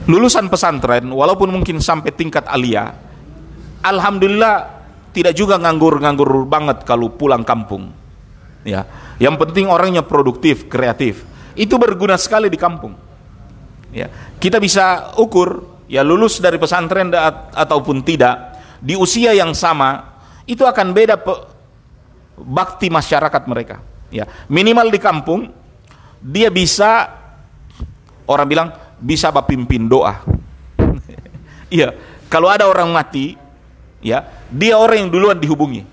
lulusan 0.09 0.49
pesantren 0.49 1.05
walaupun 1.11 1.51
mungkin 1.53 1.83
sampai 1.83 2.15
tingkat 2.15 2.47
alia 2.49 2.95
alhamdulillah 3.85 4.81
tidak 5.11 5.35
juga 5.35 5.59
nganggur-nganggur 5.59 6.47
banget 6.47 6.87
kalau 6.87 7.11
pulang 7.11 7.43
kampung. 7.43 7.91
Ya 8.63 8.87
yang 9.19 9.41
penting 9.41 9.67
orangnya 9.67 10.05
produktif 10.05 10.71
kreatif. 10.71 11.27
Itu 11.59 11.77
berguna 11.77 12.15
sekali 12.15 12.47
di 12.47 12.59
kampung. 12.61 12.95
Ya 13.91 14.07
kita 14.39 14.63
bisa 14.63 15.17
ukur 15.19 15.83
ya 15.91 16.07
lulus 16.07 16.39
dari 16.39 16.61
pesantren 16.61 17.11
ataupun 17.57 18.07
tidak 18.07 18.63
di 18.79 18.95
usia 18.95 19.35
yang 19.35 19.51
sama 19.51 20.23
itu 20.47 20.63
akan 20.63 20.95
beda 20.95 21.19
bakti 22.39 22.87
masyarakat 22.87 23.43
mereka. 23.51 23.83
Ya 24.15 24.29
minimal 24.47 24.93
di 24.95 25.01
kampung 25.03 25.51
dia 26.21 26.53
bisa 26.53 27.11
orang 28.29 28.47
bilang 28.47 28.69
bisa 29.01 29.33
pimpin 29.45 29.89
doa. 29.89 30.21
Iya, 31.71 31.95
kalau 32.27 32.51
ada 32.51 32.67
orang 32.67 32.91
mati, 32.91 33.39
ya, 34.03 34.27
dia 34.51 34.75
orang 34.75 35.07
yang 35.07 35.11
duluan 35.15 35.39
dihubungi. 35.39 35.87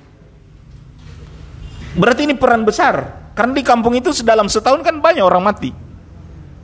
Berarti 1.93 2.25
ini 2.25 2.33
peran 2.33 2.65
besar. 2.65 3.13
Karena 3.37 3.53
di 3.53 3.61
kampung 3.61 3.93
itu 3.93 4.09
dalam 4.25 4.49
setahun 4.49 4.81
kan 4.81 4.97
banyak 4.97 5.21
orang 5.21 5.45
mati. 5.45 5.69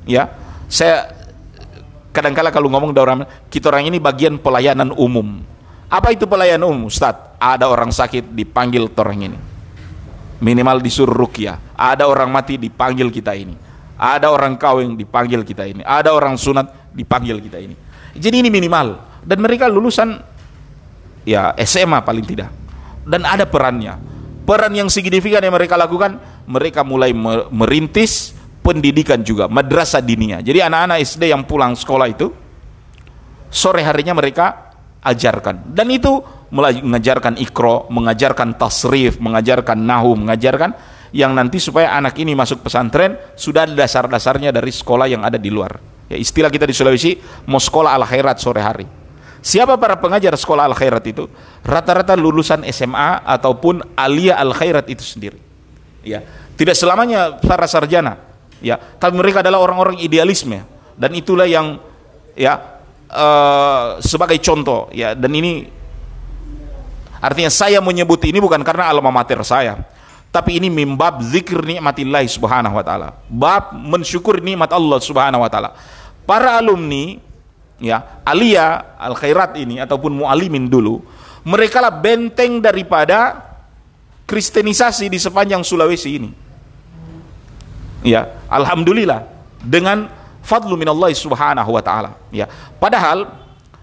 Ya, 0.09 0.33
saya 0.65 1.13
kadangkala 2.13 2.53
kalau 2.53 2.69
ngomong 2.69 2.93
orang 2.93 3.25
kita 3.49 3.73
orang 3.73 3.89
ini 3.89 3.97
bagian 3.97 4.37
pelayanan 4.37 4.93
umum 4.93 5.41
apa 5.89 6.13
itu 6.13 6.29
pelayanan 6.29 6.69
umum 6.69 6.87
Ustaz 6.87 7.17
ada 7.41 7.65
orang 7.65 7.89
sakit 7.89 8.37
dipanggil 8.37 8.85
orang 8.93 9.33
ini 9.33 9.39
minimal 10.37 10.77
disuruh 10.77 11.17
rukyah 11.17 11.57
ada 11.73 12.05
orang 12.05 12.29
mati 12.29 12.61
dipanggil 12.61 13.09
kita 13.09 13.33
ini 13.33 13.57
ada 13.97 14.33
orang 14.33 14.57
kawin 14.57 14.97
dipanggil 14.97 15.45
kita 15.45 15.63
ini. 15.69 15.81
Ada 15.85 16.13
orang 16.13 16.37
sunat 16.37 16.93
dipanggil 16.93 17.39
kita 17.39 17.57
ini. 17.61 17.75
Jadi 18.17 18.45
ini 18.45 18.49
minimal. 18.49 19.21
Dan 19.23 19.39
mereka 19.39 19.71
lulusan 19.71 20.19
ya 21.23 21.55
SMA 21.63 22.03
paling 22.03 22.25
tidak. 22.25 22.49
Dan 23.03 23.23
ada 23.23 23.47
perannya. 23.47 23.95
Peran 24.43 24.75
yang 24.75 24.91
signifikan 24.91 25.39
yang 25.39 25.55
mereka 25.55 25.79
lakukan 25.79 26.19
mereka 26.43 26.83
mulai 26.83 27.15
merintis 27.47 28.35
pendidikan 28.59 29.19
juga, 29.23 29.47
madrasah 29.47 30.03
dinia. 30.03 30.39
Jadi 30.39 30.59
anak-anak 30.63 30.97
SD 31.03 31.31
yang 31.31 31.47
pulang 31.47 31.75
sekolah 31.75 32.07
itu 32.11 32.31
sore 33.47 33.83
harinya 33.83 34.15
mereka 34.15 34.75
ajarkan. 35.03 35.71
Dan 35.71 35.91
itu 35.91 36.23
mengajarkan 36.53 37.39
ikro, 37.39 37.87
mengajarkan 37.91 38.55
tasrif, 38.55 39.19
mengajarkan 39.19 39.79
nahu, 39.79 40.15
mengajarkan 40.15 40.75
yang 41.13 41.31
nanti 41.37 41.61
supaya 41.61 41.93
anak 41.93 42.17
ini 42.17 42.33
masuk 42.33 42.65
pesantren 42.65 43.15
sudah 43.37 43.69
ada 43.69 43.73
dasar-dasarnya 43.77 44.49
dari 44.49 44.73
sekolah 44.73 45.05
yang 45.05 45.21
ada 45.21 45.37
di 45.37 45.53
luar. 45.53 45.77
Ya, 46.09 46.17
istilah 46.17 46.49
kita 46.49 46.65
di 46.65 46.73
Sulawesi 46.73 47.21
mau 47.47 47.61
sekolah 47.61 47.93
al 47.93 48.03
khairat 48.03 48.41
sore 48.41 48.59
hari. 48.59 48.85
Siapa 49.43 49.77
para 49.77 50.01
pengajar 50.01 50.33
sekolah 50.33 50.65
al 50.65 50.75
khairat 50.75 51.05
itu? 51.05 51.29
Rata-rata 51.61 52.17
lulusan 52.17 52.65
SMA 52.73 53.21
ataupun 53.23 53.93
alia 53.93 54.41
al 54.41 54.51
khairat 54.51 54.89
itu 54.89 55.05
sendiri. 55.05 55.37
Ya, 56.03 56.25
tidak 56.57 56.75
selamanya 56.75 57.37
para 57.39 57.65
sarjana 57.69 58.33
ya 58.63 58.79
tapi 58.79 59.19
mereka 59.19 59.43
adalah 59.43 59.59
orang-orang 59.59 59.99
idealisme 59.99 60.63
dan 60.95 61.11
itulah 61.11 61.43
yang 61.43 61.81
ya 62.37 62.79
uh, 63.11 63.99
sebagai 63.99 64.39
contoh 64.39 64.87
ya 64.95 65.17
dan 65.17 65.29
ini 65.35 65.67
artinya 67.19 67.51
saya 67.51 67.83
menyebut 67.83 68.23
ini 68.23 68.39
bukan 68.39 68.63
karena 68.63 68.87
alma 68.87 69.11
mater 69.11 69.43
saya 69.43 69.83
tapi 70.33 70.57
ini 70.57 70.73
mimbab 70.73 71.21
zikir 71.21 71.61
nikmatillah 71.61 72.25
subhanahu 72.25 72.73
wa 72.73 72.81
ta'ala. 72.81 73.13
Bab 73.29 73.77
mensyukur 73.77 74.41
nikmat 74.41 74.73
Allah 74.73 74.97
subhanahu 74.97 75.45
wa 75.45 75.49
ta'ala. 75.49 75.77
Para 76.25 76.57
alumni 76.57 77.21
ya 77.77 78.01
alia 78.25 78.97
al 78.97 79.13
khairat 79.13 79.53
ini 79.61 79.77
ataupun 79.77 80.25
mualimin 80.25 80.65
dulu 80.65 81.05
mereka 81.45 81.85
lah 81.85 81.93
benteng 81.93 82.57
daripada 82.57 83.45
kristenisasi 84.25 85.05
di 85.13 85.21
sepanjang 85.21 85.61
Sulawesi 85.61 86.17
ini. 86.17 86.33
Ya 88.01 88.33
alhamdulillah 88.49 89.29
dengan 89.61 90.09
fadlu 90.41 90.73
minallah 90.73 91.13
subhanahu 91.13 91.77
wa 91.77 91.83
taala. 91.85 92.17
Ya 92.33 92.49
padahal 92.81 93.29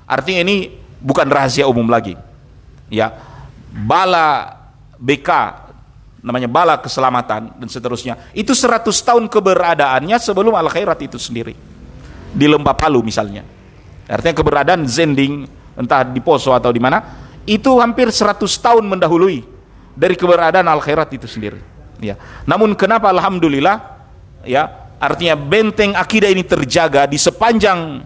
artinya 0.03 0.43
ini 0.51 0.75
bukan 0.99 1.31
rahasia 1.31 1.71
umum 1.71 1.87
lagi. 1.87 2.19
Ya 2.91 3.15
bala 3.71 4.59
BK 4.99 5.31
namanya 6.21 6.49
bala 6.49 6.77
keselamatan 6.81 7.57
dan 7.57 7.69
seterusnya. 7.69 8.17
Itu 8.37 8.53
100 8.53 8.87
tahun 8.89 9.25
keberadaannya 9.29 10.17
sebelum 10.21 10.53
al 10.53 10.69
khairat 10.69 11.01
itu 11.05 11.17
sendiri. 11.17 11.57
Di 12.31 12.47
lembah 12.47 12.77
Palu 12.77 13.03
misalnya. 13.03 13.43
Artinya 14.07 14.37
keberadaan 14.37 14.87
Zending 14.87 15.49
entah 15.75 16.05
di 16.05 16.21
Poso 16.21 16.53
atau 16.53 16.71
di 16.71 16.79
mana 16.83 17.03
itu 17.49 17.81
hampir 17.81 18.13
100 18.13 18.37
tahun 18.43 18.85
mendahului 18.87 19.43
dari 19.97 20.15
keberadaan 20.15 20.69
al 20.69 20.79
khairat 20.85 21.11
itu 21.17 21.27
sendiri. 21.27 21.59
Ya. 22.01 22.17
Namun 22.45 22.77
kenapa? 22.77 23.11
Alhamdulillah 23.11 23.77
ya 24.45 24.93
artinya 25.01 25.37
benteng 25.37 25.97
akidah 25.97 26.29
ini 26.29 26.45
terjaga 26.45 27.09
di 27.09 27.17
sepanjang 27.17 28.05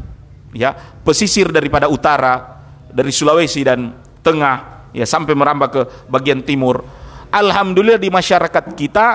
ya 0.54 0.74
pesisir 1.02 1.50
daripada 1.50 1.90
utara 1.90 2.62
dari 2.94 3.10
Sulawesi 3.10 3.66
dan 3.66 3.90
tengah 4.22 4.86
ya 4.94 5.02
sampai 5.02 5.34
merambah 5.34 5.68
ke 5.68 5.82
bagian 6.06 6.40
timur 6.46 6.86
alhamdulillah 7.34 7.98
di 7.98 8.14
masyarakat 8.14 8.64
kita 8.78 9.06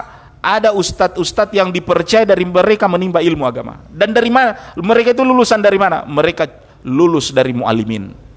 ada 0.44 0.76
ustadz-ustadz 0.76 1.56
yang 1.56 1.72
dipercaya 1.72 2.28
dari 2.28 2.44
mereka 2.44 2.92
menimba 2.92 3.24
ilmu 3.24 3.48
agama. 3.48 3.80
Dan 3.88 4.12
dari 4.12 4.28
mana 4.28 4.76
mereka 4.76 5.16
itu 5.16 5.24
lulusan 5.24 5.64
dari 5.64 5.80
mana? 5.80 6.04
Mereka 6.04 6.44
lulus 6.84 7.32
dari 7.32 7.56
mualimin 7.56 8.30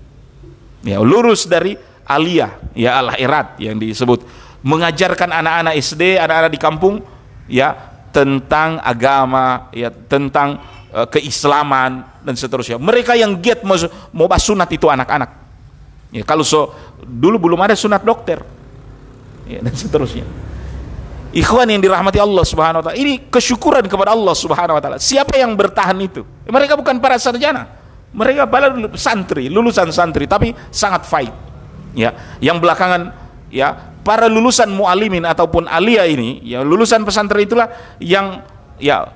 ya 0.83 0.99
lulus 0.99 1.47
dari 1.47 1.79
aliyah 2.07 2.75
ya 2.75 2.99
al 2.99 3.14
irat 3.16 3.59
yang 3.62 3.79
disebut. 3.79 4.27
Mengajarkan 4.62 5.31
anak-anak 5.42 5.75
SD 5.79 6.18
anak-anak 6.23 6.51
di 6.55 6.61
kampung 6.61 7.03
ya 7.51 7.75
tentang 8.14 8.79
agama, 8.79 9.73
ya 9.75 9.90
tentang 9.90 10.62
uh, 10.95 11.07
keislaman 11.11 12.07
dan 12.23 12.35
seterusnya. 12.38 12.79
Mereka 12.79 13.18
yang 13.18 13.42
giat 13.42 13.66
mau, 13.66 13.75
mau 14.14 14.29
sunat 14.38 14.71
itu 14.71 14.87
anak-anak. 14.87 15.42
Ya, 16.12 16.23
kalau 16.23 16.47
so 16.47 16.71
dulu 17.03 17.51
belum 17.51 17.59
ada 17.64 17.75
sunat 17.75 18.05
dokter, 18.07 18.45
ya, 19.46 19.59
dan 19.61 19.74
seterusnya. 19.74 20.26
Ikhwan 21.33 21.64
yang 21.64 21.81
dirahmati 21.81 22.20
Allah 22.20 22.44
Subhanahu 22.44 22.85
wa 22.85 22.85
taala. 22.85 22.98
Ini 23.00 23.33
kesyukuran 23.33 23.88
kepada 23.88 24.12
Allah 24.12 24.37
Subhanahu 24.37 24.76
wa 24.76 24.83
taala. 24.85 24.98
Siapa 25.00 25.33
yang 25.40 25.57
bertahan 25.57 25.96
itu? 26.05 26.22
Mereka 26.44 26.76
bukan 26.76 27.00
para 27.00 27.16
sarjana. 27.16 27.64
Mereka 28.12 28.44
para 28.44 28.68
santri, 29.00 29.48
lulusan 29.48 29.88
santri 29.88 30.28
tapi 30.28 30.52
sangat 30.68 31.09
fight. 31.09 31.33
Ya, 31.96 32.12
yang 32.40 32.61
belakangan 32.61 33.12
ya 33.52 33.92
para 34.02 34.26
lulusan 34.26 34.68
mualimin 34.72 35.22
ataupun 35.28 35.70
alia 35.70 36.09
ini 36.09 36.42
ya 36.42 36.64
lulusan 36.66 37.07
pesantren 37.07 37.46
itulah 37.46 37.68
yang 38.02 38.42
ya 38.83 39.07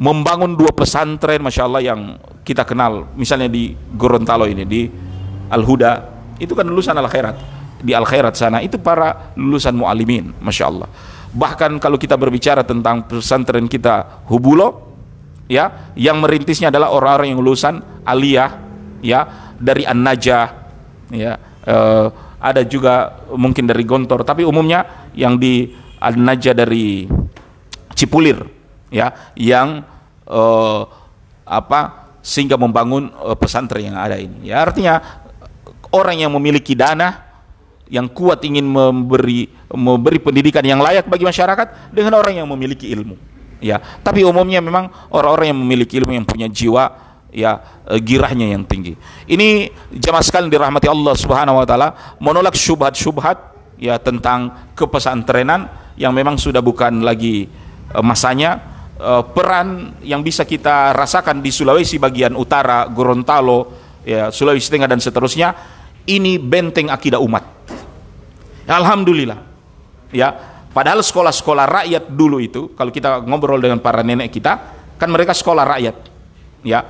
membangun 0.00 0.56
dua 0.56 0.72
pesantren 0.72 1.42
masya 1.42 1.68
Allah 1.68 1.82
yang 1.84 2.00
kita 2.46 2.64
kenal 2.64 3.10
misalnya 3.18 3.50
di 3.50 3.74
Gorontalo 3.74 4.48
ini 4.48 4.64
di 4.64 4.88
Al 5.52 5.66
Huda 5.66 5.92
itu 6.40 6.56
kan 6.56 6.64
lulusan 6.64 6.96
Al 6.96 7.10
Khairat 7.10 7.36
di 7.82 7.92
Al 7.92 8.06
Khairat 8.06 8.38
sana 8.38 8.62
itu 8.62 8.78
para 8.78 9.34
lulusan 9.34 9.74
mualimin 9.74 10.32
masya 10.38 10.70
Allah. 10.70 10.88
Bahkan 11.32 11.82
kalau 11.82 11.98
kita 11.98 12.14
berbicara 12.14 12.62
tentang 12.62 13.08
pesantren 13.08 13.66
kita 13.66 14.24
Hubulo 14.30 14.94
ya 15.50 15.92
yang 15.98 16.22
merintisnya 16.22 16.70
adalah 16.70 16.94
orang-orang 16.94 17.34
yang 17.34 17.40
lulusan 17.42 17.74
aliyah 18.06 18.50
ya 19.02 19.52
dari 19.58 19.82
An 19.84 20.00
Najah 20.06 20.46
ya 21.12 21.32
eh, 21.66 22.06
ada 22.42 22.62
juga 22.66 23.22
mungkin 23.30 23.70
dari 23.70 23.86
Gontor 23.86 24.26
tapi 24.26 24.42
umumnya 24.42 25.10
yang 25.14 25.38
di 25.38 25.70
Al-Najah 26.02 26.54
dari 26.58 27.06
Cipulir 27.94 28.42
ya 28.90 29.14
yang 29.38 29.86
uh, 30.26 30.82
apa 31.46 32.10
sehingga 32.18 32.58
membangun 32.58 33.14
uh, 33.14 33.38
pesantren 33.38 33.94
yang 33.94 33.98
ada 34.00 34.18
ini. 34.18 34.50
Ya 34.50 34.66
artinya 34.66 34.98
orang 35.94 36.18
yang 36.18 36.34
memiliki 36.34 36.74
dana 36.74 37.31
yang 37.92 38.08
kuat 38.08 38.40
ingin 38.48 38.64
memberi 38.64 39.52
memberi 39.68 40.16
pendidikan 40.16 40.64
yang 40.64 40.80
layak 40.80 41.04
bagi 41.04 41.28
masyarakat 41.28 41.92
dengan 41.92 42.16
orang 42.16 42.40
yang 42.40 42.48
memiliki 42.48 42.88
ilmu 42.88 43.20
ya 43.60 43.76
tapi 44.00 44.24
umumnya 44.24 44.64
memang 44.64 44.88
orang-orang 45.12 45.52
yang 45.52 45.60
memiliki 45.60 46.00
ilmu 46.00 46.16
yang 46.16 46.24
punya 46.24 46.48
jiwa 46.48 47.12
ya 47.32 47.58
eh, 47.88 47.98
girahnya 47.98 48.52
yang 48.52 48.62
tinggi. 48.68 48.94
Ini 49.26 49.72
jamaah 49.96 50.22
sekalian 50.22 50.52
dirahmati 50.52 50.86
Allah 50.86 51.14
Subhanahu 51.16 51.64
wa 51.64 51.66
taala 51.66 51.88
menolak 52.20 52.54
syubhat-syubhat 52.54 53.56
ya 53.80 53.96
tentang 53.98 54.70
kepesantrenan 54.76 55.66
yang 55.96 56.12
memang 56.12 56.36
sudah 56.36 56.60
bukan 56.62 57.02
lagi 57.02 57.48
uh, 57.92 58.04
masanya 58.04 58.60
uh, 59.00 59.24
peran 59.26 59.96
yang 60.04 60.24
bisa 60.24 60.46
kita 60.46 60.94
rasakan 60.94 61.42
di 61.42 61.50
Sulawesi 61.50 61.98
bagian 61.98 62.32
utara, 62.38 62.86
Gorontalo, 62.88 63.74
ya 64.06 64.30
Sulawesi 64.30 64.70
Tengah 64.70 64.88
dan 64.88 65.00
seterusnya 65.02 65.56
ini 66.06 66.38
benteng 66.38 66.92
akidah 66.92 67.18
umat. 67.20 67.44
Alhamdulillah. 68.66 69.40
Ya, 70.12 70.36
padahal 70.70 71.00
sekolah-sekolah 71.00 71.64
rakyat 71.82 72.04
dulu 72.12 72.38
itu 72.38 72.70
kalau 72.76 72.92
kita 72.92 73.24
ngobrol 73.24 73.58
dengan 73.58 73.80
para 73.80 74.04
nenek 74.04 74.28
kita 74.30 74.52
kan 75.00 75.08
mereka 75.08 75.32
sekolah 75.32 75.64
rakyat. 75.66 75.96
Ya, 76.62 76.86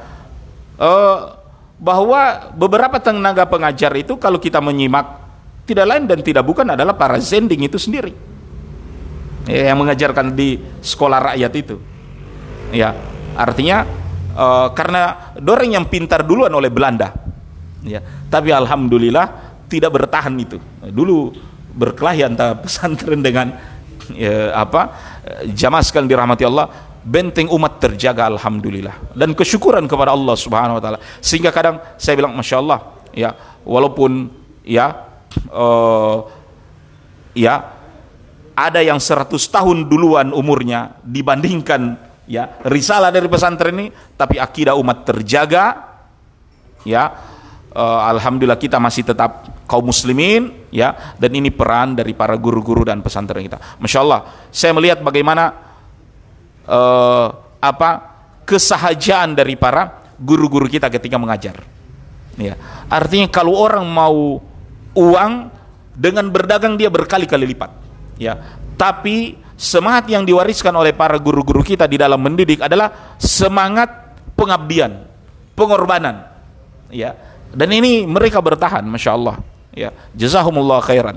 uh, 0.77 1.39
bahwa 1.81 2.53
beberapa 2.55 3.01
tenaga 3.01 3.49
pengajar 3.49 3.91
itu 3.97 4.15
kalau 4.19 4.37
kita 4.39 4.61
menyimak 4.63 5.23
tidak 5.67 5.87
lain 5.87 6.05
dan 6.11 6.19
tidak 6.21 6.45
bukan 6.45 6.75
adalah 6.75 6.93
para 6.93 7.17
zending 7.23 7.67
itu 7.67 7.79
sendiri. 7.79 8.13
Ya, 9.47 9.75
yang 9.75 9.83
mengajarkan 9.83 10.35
di 10.35 10.59
sekolah 10.83 11.35
rakyat 11.35 11.53
itu. 11.59 11.77
Ya 12.73 12.95
artinya 13.37 13.85
uh, 14.37 14.69
karena 14.73 15.35
doreng 15.37 15.75
yang 15.77 15.87
pintar 15.87 16.23
duluan 16.23 16.53
oleh 16.55 16.71
Belanda. 16.71 17.15
Ya 17.83 18.03
tapi 18.31 18.55
alhamdulillah 18.55 19.57
tidak 19.67 19.91
bertahan 19.91 20.35
itu. 20.39 20.63
Dulu 20.87 21.33
berkelahi 21.73 22.25
antara 22.29 22.57
pesantren 22.57 23.21
dengan 23.25 23.57
ya, 24.13 24.53
apa 24.57 24.93
jamaah 25.53 25.85
sekalian 25.85 26.09
dirahmati 26.09 26.45
Allah 26.45 26.69
benteng 27.03 27.51
umat 27.51 27.83
terjaga 27.83 28.31
alhamdulillah. 28.31 29.15
Dan 29.19 29.35
kesyukuran 29.35 29.91
kepada 29.91 30.15
Allah 30.15 30.39
Subhanahu 30.39 30.79
wa 30.79 30.83
taala. 30.83 30.99
Sehingga 31.19 31.51
kadang 31.51 31.83
saya 31.99 32.15
bilang 32.15 32.33
Masya 32.39 32.57
Allah 32.63 32.79
ya 33.13 33.35
walaupun 33.67 34.31
ya 34.65 35.05
uh, 35.53 36.25
ya 37.37 37.75
ada 38.53 38.81
yang 38.85 39.01
100 39.01 39.33
tahun 39.33 39.89
duluan 39.89 40.31
umurnya 40.33 41.01
dibandingkan 41.05 41.97
ya 42.29 42.61
risalah 42.69 43.09
dari 43.09 43.29
pesantren 43.29 43.75
ini 43.77 43.87
tapi 44.17 44.37
akidah 44.37 44.77
umat 44.77 45.09
terjaga 45.09 45.97
ya 46.85 47.32
uh, 47.73 48.01
alhamdulillah 48.13 48.61
kita 48.61 48.77
masih 48.77 49.03
tetap 49.03 49.49
kaum 49.67 49.89
muslimin 49.89 50.69
ya 50.69 51.17
dan 51.17 51.33
ini 51.33 51.49
peran 51.49 51.97
dari 51.97 52.13
para 52.13 52.37
guru-guru 52.37 52.85
dan 52.85 53.01
pesantren 53.01 53.45
kita. 53.45 53.59
Masya 53.81 53.99
Allah, 54.05 54.21
saya 54.53 54.73
melihat 54.77 55.01
bagaimana 55.01 55.53
uh, 56.69 57.29
apa 57.59 57.91
kesahajaan 58.45 59.33
dari 59.33 59.57
para 59.57 60.13
guru-guru 60.21 60.69
kita 60.69 60.93
ketika 60.93 61.17
mengajar. 61.17 61.65
Ya, 62.41 62.57
artinya 62.89 63.29
kalau 63.29 63.53
orang 63.57 63.85
mau 63.85 64.41
uang 64.97 65.33
dengan 65.93 66.29
berdagang 66.33 66.81
dia 66.81 66.89
berkali-kali 66.89 67.45
lipat. 67.53 67.71
Ya, 68.17 68.41
tapi 68.81 69.37
semangat 69.57 70.09
yang 70.09 70.25
diwariskan 70.25 70.73
oleh 70.73 70.97
para 70.97 71.21
guru-guru 71.21 71.61
kita 71.61 71.85
di 71.85 72.01
dalam 72.01 72.21
mendidik 72.21 72.65
adalah 72.65 73.17
semangat 73.21 74.17
pengabdian, 74.33 75.05
pengorbanan. 75.53 76.29
Ya, 76.93 77.17
dan 77.53 77.69
ini 77.73 78.09
mereka 78.09 78.41
bertahan, 78.41 78.85
masya 78.85 79.13
Allah. 79.15 79.37
Ya, 79.73 79.89
jazahumullah 80.13 80.85
khairan. 80.85 81.17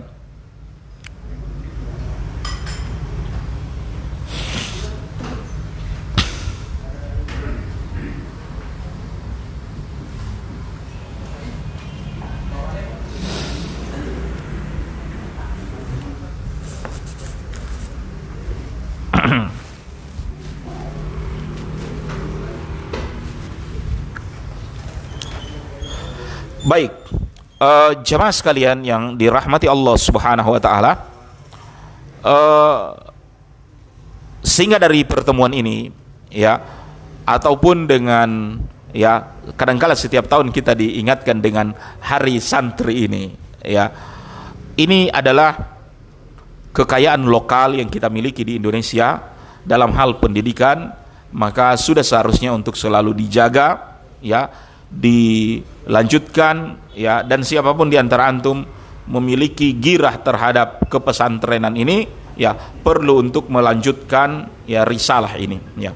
Baik, 26.65 26.97
uh, 27.61 27.93
jemaah 28.01 28.33
sekalian 28.33 28.81
yang 28.81 29.13
dirahmati 29.13 29.69
Allah 29.69 29.93
Subhanahu 30.01 30.49
wa 30.49 30.57
taala, 30.57 30.97
uh, 32.25 32.97
sehingga 34.41 34.81
dari 34.81 35.05
pertemuan 35.05 35.53
ini 35.53 35.93
ya 36.33 36.57
ataupun 37.21 37.85
dengan 37.85 38.57
ya 38.89 39.29
kadangkala 39.53 39.93
setiap 39.93 40.25
tahun 40.25 40.49
kita 40.49 40.73
diingatkan 40.73 41.37
dengan 41.37 41.69
hari 42.01 42.41
santri 42.41 43.05
ini 43.05 43.29
ya. 43.61 43.93
Ini 44.73 45.13
adalah 45.13 45.53
kekayaan 46.73 47.29
lokal 47.29 47.77
yang 47.77 47.93
kita 47.93 48.09
miliki 48.09 48.41
di 48.41 48.57
Indonesia 48.57 49.21
dalam 49.61 49.93
hal 49.93 50.17
pendidikan, 50.17 50.97
maka 51.29 51.77
sudah 51.77 52.01
seharusnya 52.01 52.57
untuk 52.57 52.73
selalu 52.73 53.13
dijaga 53.13 54.01
ya 54.25 54.49
dilanjutkan 54.95 56.55
ya 56.95 57.21
dan 57.27 57.43
siapa 57.43 57.75
pun 57.75 57.91
di 57.91 57.99
antara 57.99 58.31
antum 58.31 58.63
memiliki 59.05 59.75
girah 59.77 60.17
terhadap 60.17 60.87
kepesantrenan 60.89 61.75
ini 61.77 62.07
ya 62.39 62.55
perlu 62.55 63.21
untuk 63.21 63.51
melanjutkan 63.51 64.49
ya 64.65 64.87
risalah 64.87 65.35
ini 65.35 65.59
ya. 65.77 65.91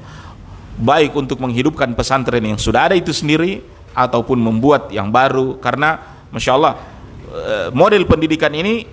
Baik 0.80 1.12
untuk 1.12 1.42
menghidupkan 1.44 1.92
pesantren 1.92 2.40
yang 2.40 2.56
sudah 2.56 2.88
ada 2.88 2.96
itu 2.96 3.12
sendiri 3.12 3.60
ataupun 3.92 4.40
membuat 4.40 4.88
yang 4.94 5.12
baru 5.12 5.60
karena 5.60 5.98
masya 6.30 6.52
Allah 6.56 6.74
eh, 7.28 7.68
model 7.74 8.06
pendidikan 8.06 8.54
ini 8.54 8.86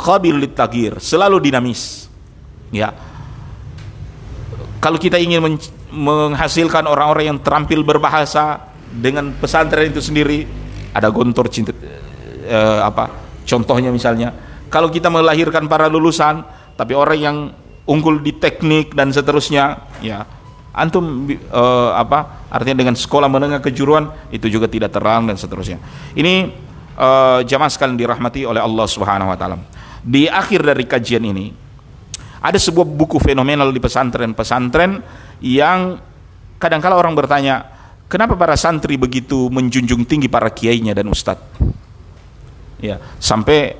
qabil 0.00 0.40
litagir 0.40 0.98
selalu 0.98 1.38
dinamis 1.42 2.08
ya. 2.72 2.90
Kalau 4.80 4.96
kita 4.96 5.20
ingin 5.20 5.44
menghasilkan 5.92 6.88
orang-orang 6.88 7.36
yang 7.36 7.38
terampil 7.44 7.84
berbahasa 7.84 8.69
dengan 8.90 9.30
pesantren 9.38 9.94
itu 9.94 10.02
sendiri 10.02 10.44
ada 10.90 11.06
gontor 11.14 11.46
cinta 11.46 11.70
eh, 11.70 12.80
apa 12.82 13.10
contohnya 13.46 13.94
misalnya 13.94 14.34
kalau 14.66 14.90
kita 14.90 15.06
melahirkan 15.06 15.70
para 15.70 15.86
lulusan 15.86 16.42
tapi 16.74 16.92
orang 16.98 17.18
yang 17.18 17.36
unggul 17.86 18.18
di 18.18 18.34
teknik 18.38 18.94
dan 18.94 19.14
seterusnya 19.14 19.86
ya 20.02 20.26
antum 20.74 21.26
eh, 21.30 21.90
apa 21.94 22.46
artinya 22.50 22.82
dengan 22.82 22.94
sekolah 22.94 23.26
menengah 23.26 23.62
kejuruan 23.62 24.30
itu 24.30 24.46
juga 24.46 24.70
tidak 24.70 24.94
terang 24.94 25.26
dan 25.26 25.34
seterusnya. 25.38 25.78
Ini 26.14 26.34
eh, 26.94 27.40
jamaah 27.46 27.70
sekalian 27.70 27.98
dirahmati 27.98 28.46
oleh 28.46 28.62
Allah 28.62 28.86
Subhanahu 28.86 29.30
wa 29.30 29.38
taala. 29.38 29.58
Di 30.00 30.30
akhir 30.30 30.64
dari 30.64 30.84
kajian 30.86 31.22
ini 31.26 31.52
ada 32.40 32.56
sebuah 32.56 32.88
buku 32.88 33.20
fenomenal 33.20 33.68
di 33.68 33.80
pesantren-pesantren 33.82 35.04
yang 35.44 36.00
kadang-kala 36.56 36.96
orang 36.96 37.12
bertanya 37.12 37.79
Kenapa 38.10 38.34
para 38.34 38.58
santri 38.58 38.98
begitu 38.98 39.46
menjunjung 39.54 40.02
tinggi 40.02 40.26
para 40.26 40.50
kiainya 40.50 40.98
dan 40.98 41.06
ustadz? 41.06 41.46
Ya, 42.82 42.98
sampai 43.22 43.78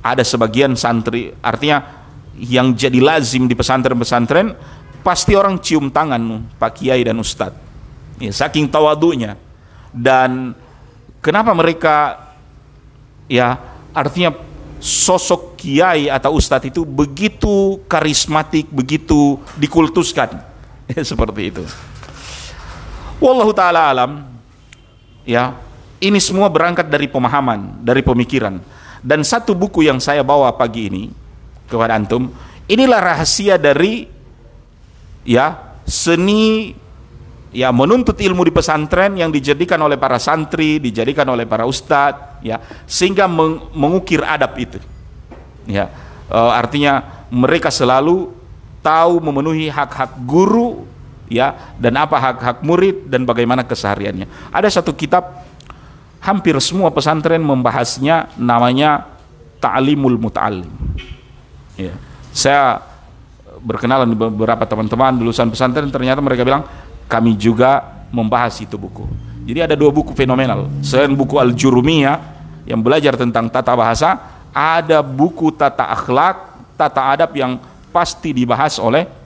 ada 0.00 0.24
sebagian 0.24 0.72
santri, 0.80 1.36
artinya 1.44 1.84
yang 2.40 2.72
jadi 2.72 2.96
lazim 3.04 3.44
di 3.44 3.52
pesantren-pesantren, 3.52 4.56
pasti 5.04 5.36
orang 5.36 5.60
cium 5.60 5.92
tangan 5.92 6.48
Pak 6.56 6.80
Kiai 6.80 7.04
dan 7.04 7.20
Ustadz. 7.20 7.60
Ya, 8.16 8.32
saking 8.32 8.68
tawadunya. 8.68 9.36
Dan 9.92 10.56
kenapa 11.20 11.52
mereka, 11.52 12.16
ya 13.28 13.60
artinya 13.92 14.32
sosok 14.80 15.60
Kiai 15.60 16.08
atau 16.08 16.32
Ustadz 16.36 16.72
itu 16.72 16.88
begitu 16.88 17.80
karismatik, 17.84 18.68
begitu 18.72 19.36
dikultuskan. 19.60 20.40
Ya, 20.90 21.06
seperti 21.06 21.54
itu. 21.54 21.62
Wallahu 23.20 23.52
taala 23.52 23.92
alam. 23.92 24.24
Ya, 25.28 25.52
ini 26.00 26.16
semua 26.18 26.48
berangkat 26.48 26.88
dari 26.88 27.04
pemahaman, 27.04 27.84
dari 27.84 28.00
pemikiran. 28.00 28.58
Dan 29.04 29.20
satu 29.20 29.52
buku 29.52 29.84
yang 29.84 30.00
saya 30.00 30.24
bawa 30.24 30.48
pagi 30.56 30.88
ini 30.88 31.04
kepada 31.68 32.00
antum, 32.00 32.32
inilah 32.64 32.98
rahasia 32.98 33.60
dari 33.60 34.08
ya 35.22 35.76
seni 35.84 36.72
ya 37.52 37.68
menuntut 37.70 38.16
ilmu 38.16 38.48
di 38.48 38.52
pesantren 38.54 39.20
yang 39.20 39.28
dijadikan 39.28 39.78
oleh 39.84 40.00
para 40.00 40.16
santri, 40.16 40.80
dijadikan 40.80 41.28
oleh 41.28 41.44
para 41.44 41.68
ustadz, 41.68 42.40
ya 42.40 42.58
sehingga 42.88 43.28
meng 43.28 43.68
mengukir 43.76 44.24
adab 44.24 44.56
itu. 44.56 44.80
Ya, 45.68 45.92
e, 46.26 46.38
artinya 46.38 47.26
mereka 47.28 47.68
selalu 47.68 48.32
tahu 48.80 49.20
memenuhi 49.20 49.68
hak-hak 49.68 50.16
guru 50.24 50.88
ya 51.30 51.72
dan 51.78 51.94
apa 51.94 52.18
hak-hak 52.18 52.58
murid 52.66 53.06
dan 53.06 53.22
bagaimana 53.22 53.62
kesehariannya. 53.62 54.50
Ada 54.50 54.82
satu 54.82 54.92
kitab 54.92 55.46
hampir 56.20 56.58
semua 56.58 56.90
pesantren 56.90 57.40
membahasnya 57.40 58.34
namanya 58.36 59.06
Ta'limul 59.62 60.18
Muta'allim. 60.18 60.68
Ya. 61.78 61.94
Saya 62.34 62.82
berkenalan 63.62 64.10
beberapa 64.12 64.66
teman-teman 64.66 65.16
lulusan 65.22 65.48
pesantren 65.48 65.88
ternyata 65.88 66.18
mereka 66.20 66.42
bilang 66.42 66.66
kami 67.06 67.38
juga 67.38 68.04
membahas 68.10 68.58
itu 68.58 68.74
buku. 68.74 69.06
Jadi 69.46 69.70
ada 69.70 69.74
dua 69.78 69.88
buku 69.94 70.12
fenomenal. 70.12 70.68
Selain 70.84 71.10
buku 71.14 71.38
Al-Jurumiyah 71.40 72.18
yang 72.68 72.84
belajar 72.84 73.16
tentang 73.16 73.48
tata 73.48 73.72
bahasa, 73.72 74.18
ada 74.52 75.00
buku 75.00 75.50
tata 75.54 75.90
akhlak, 75.90 76.36
tata 76.76 77.02
adab 77.16 77.30
yang 77.34 77.58
pasti 77.90 78.30
dibahas 78.30 78.78
oleh 78.78 79.19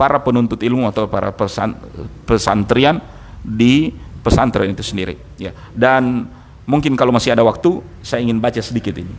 para 0.00 0.16
penuntut 0.24 0.56
ilmu 0.56 0.88
atau 0.88 1.04
para 1.04 1.28
pesan, 1.28 1.76
pesantrian 2.24 3.04
di 3.44 3.92
pesantren 4.24 4.72
itu 4.72 4.80
sendiri 4.80 5.20
ya. 5.36 5.52
Dan 5.76 6.24
mungkin 6.64 6.96
kalau 6.96 7.12
masih 7.12 7.36
ada 7.36 7.44
waktu 7.44 7.84
saya 8.00 8.24
ingin 8.24 8.40
baca 8.40 8.64
sedikit 8.64 8.96
ini 8.96 9.12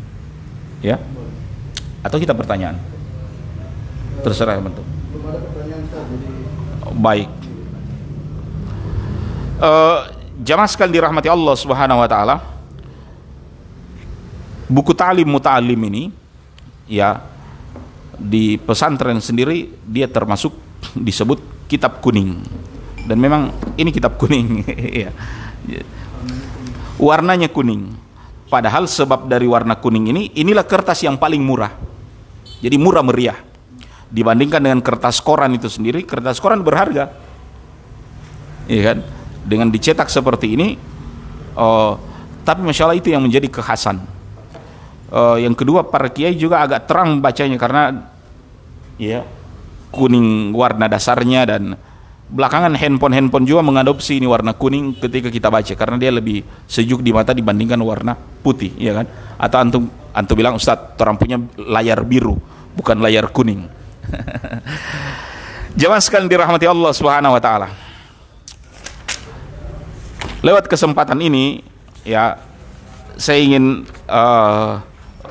ya. 0.81 0.97
Atau 2.01 2.17
kita 2.17 2.33
pertanyaan 2.33 2.81
terserah 4.25 4.57
bentuk 4.57 4.81
baik. 6.97 7.29
Uh, 9.61 10.09
jamaah 10.41 10.65
sekali 10.65 10.97
dirahmati 10.97 11.29
Allah 11.29 11.53
Subhanahu 11.53 12.01
wa 12.01 12.09
taala 12.09 12.41
buku 14.65 14.97
ta'lim 14.97 15.29
muta'alim 15.29 15.77
ini 15.93 16.09
ya 16.89 17.21
di 18.17 18.57
pesantren 18.57 19.21
sendiri 19.21 19.69
dia 19.86 20.09
termasuk 20.09 20.70
disebut 20.95 21.67
kitab 21.71 22.03
kuning. 22.03 22.41
Dan 23.07 23.17
memang 23.17 23.53
ini 23.79 23.89
kitab 23.93 24.17
kuning. 24.19 24.47
Ya. 25.61 25.85
warnanya 26.97 27.45
kuning. 27.45 27.93
Padahal 28.49 28.89
sebab 28.89 29.29
dari 29.29 29.45
warna 29.45 29.77
kuning 29.77 30.09
ini 30.09 30.33
inilah 30.33 30.65
kertas 30.65 31.05
yang 31.05 31.21
paling 31.21 31.37
murah. 31.37 31.69
Jadi 32.65 32.81
murah 32.81 33.05
meriah. 33.05 33.37
Dibandingkan 34.09 34.57
dengan 34.57 34.81
kertas 34.81 35.21
koran 35.21 35.53
itu 35.53 35.69
sendiri 35.69 36.01
kertas 36.01 36.41
koran 36.41 36.65
berharga. 36.65 37.13
Iya 38.65 38.81
kan? 38.89 38.97
Dengan 39.45 39.69
dicetak 39.69 40.09
seperti 40.09 40.57
ini 40.57 40.81
oh, 41.55 42.01
tapi 42.41 42.65
masya 42.65 42.89
Allah 42.89 42.97
itu 42.97 43.13
yang 43.13 43.21
menjadi 43.21 43.47
kekhasan. 43.47 44.01
Uh, 45.11 45.37
yang 45.37 45.53
kedua 45.53 45.83
para 45.83 46.07
kiai 46.07 46.33
juga 46.39 46.63
agak 46.63 46.87
terang 46.87 47.19
bacanya 47.19 47.59
karena 47.59 48.07
ya 48.95 49.27
kuning 49.91 50.55
warna 50.55 50.87
dasarnya 50.87 51.43
dan 51.45 51.75
belakangan 52.31 52.71
handphone-handphone 52.79 53.43
juga 53.43 53.59
mengadopsi 53.59 54.23
ini 54.23 54.25
warna 54.25 54.55
kuning 54.55 54.95
ketika 54.95 55.27
kita 55.27 55.51
baca 55.51 55.73
karena 55.75 55.99
dia 55.99 56.11
lebih 56.15 56.47
sejuk 56.63 57.03
di 57.03 57.11
mata 57.11 57.35
dibandingkan 57.35 57.77
warna 57.83 58.15
putih 58.15 58.71
ya 58.79 59.03
kan? 59.03 59.05
Atau 59.35 59.57
antum 59.59 59.83
antum 60.15 60.35
bilang 60.39 60.55
Ustaz 60.55 60.95
orang 60.95 61.19
punya 61.19 61.37
layar 61.59 62.01
biru 62.07 62.39
bukan 62.73 63.03
layar 63.03 63.27
kuning. 63.29 63.67
Jemaah 65.79 66.03
sekalian 66.03 66.31
dirahmati 66.31 66.67
Allah 66.67 66.91
Subhanahu 66.95 67.35
wa 67.35 67.41
taala. 67.43 67.67
Lewat 70.41 70.65
kesempatan 70.71 71.19
ini 71.21 71.61
ya 72.07 72.39
saya 73.19 73.39
ingin 73.43 73.85
uh, 74.09 74.81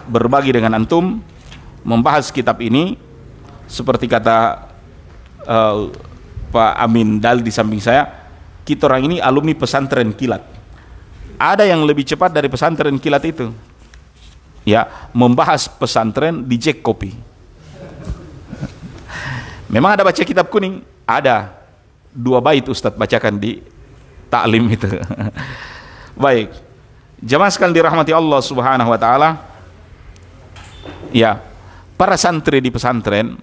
berbagi 0.07 0.55
dengan 0.55 0.79
antum 0.79 1.19
membahas 1.83 2.29
kitab 2.31 2.61
ini 2.61 2.95
seperti 3.71 4.11
kata 4.11 4.67
uh, 5.47 5.87
Pak 6.51 6.73
Amin 6.75 7.23
Dal 7.23 7.39
di 7.39 7.55
samping 7.55 7.79
saya, 7.79 8.11
kita 8.67 8.91
orang 8.91 9.07
ini 9.07 9.17
alumni 9.23 9.55
pesantren 9.55 10.11
kilat. 10.11 10.43
Ada 11.39 11.65
yang 11.71 11.87
lebih 11.87 12.03
cepat 12.03 12.35
dari 12.35 12.51
pesantren 12.51 12.99
kilat 12.99 13.23
itu. 13.23 13.55
Ya, 14.67 15.09
membahas 15.15 15.71
pesantren 15.71 16.45
di 16.45 16.59
Jack 16.59 16.83
Kopi. 16.83 17.15
Memang 19.71 19.95
ada 19.95 20.03
baca 20.03 20.21
kitab 20.21 20.51
kuning? 20.51 20.83
Ada. 21.07 21.55
Dua 22.11 22.43
bait 22.43 22.67
Ustadz 22.67 22.99
bacakan 22.99 23.39
di 23.39 23.63
taklim 24.27 24.67
itu. 24.67 24.91
Baik. 26.27 26.51
Jamaah 27.23 27.55
sekalian 27.55 27.79
dirahmati 27.79 28.11
Allah 28.11 28.41
Subhanahu 28.43 28.91
wa 28.91 28.99
taala. 28.99 29.39
Ya, 31.15 31.39
para 31.95 32.19
santri 32.19 32.59
di 32.59 32.69
pesantren 32.69 33.39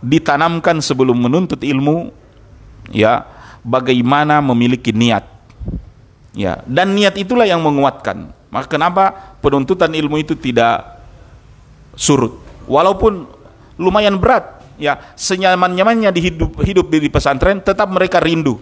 ditanamkan 0.00 0.80
sebelum 0.80 1.16
menuntut 1.16 1.60
ilmu 1.60 2.12
ya 2.92 3.24
bagaimana 3.64 4.40
memiliki 4.40 4.92
niat. 4.92 5.24
Ya 6.34 6.62
dan 6.64 6.96
niat 6.96 7.16
itulah 7.20 7.44
yang 7.44 7.60
menguatkan. 7.60 8.32
Maka 8.50 8.66
kenapa 8.66 9.36
penuntutan 9.38 9.94
ilmu 9.94 10.18
itu 10.18 10.34
tidak 10.34 11.02
surut? 11.94 12.38
Walaupun 12.66 13.26
lumayan 13.78 14.18
berat 14.18 14.62
ya 14.80 15.14
senyaman-nyamannya 15.14 16.10
di 16.10 16.20
hidup 16.22 16.58
hidup 16.62 16.86
di 16.90 17.10
pesantren 17.10 17.62
tetap 17.62 17.90
mereka 17.90 18.18
rindu. 18.18 18.58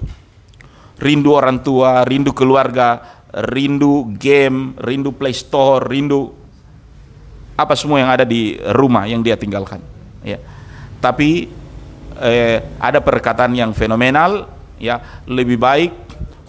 Rindu 0.99 1.31
orang 1.31 1.63
tua 1.63 2.03
rindu 2.03 2.35
keluarga 2.35 3.19
rindu 3.33 4.09
game 4.17 4.75
rindu 4.81 5.13
play 5.13 5.37
store 5.37 5.85
rindu 5.87 6.33
apa 7.59 7.75
semua 7.75 8.01
yang 8.01 8.11
ada 8.11 8.25
di 8.25 8.57
rumah 8.73 9.05
yang 9.05 9.21
dia 9.21 9.35
tinggalkan 9.35 9.83
ya 10.23 10.39
tapi 10.99 11.51
eh, 12.19 12.59
ada 12.79 12.99
perkataan 12.99 13.55
yang 13.55 13.71
fenomenal 13.75 14.51
ya 14.79 15.25
lebih 15.27 15.59
baik 15.59 15.93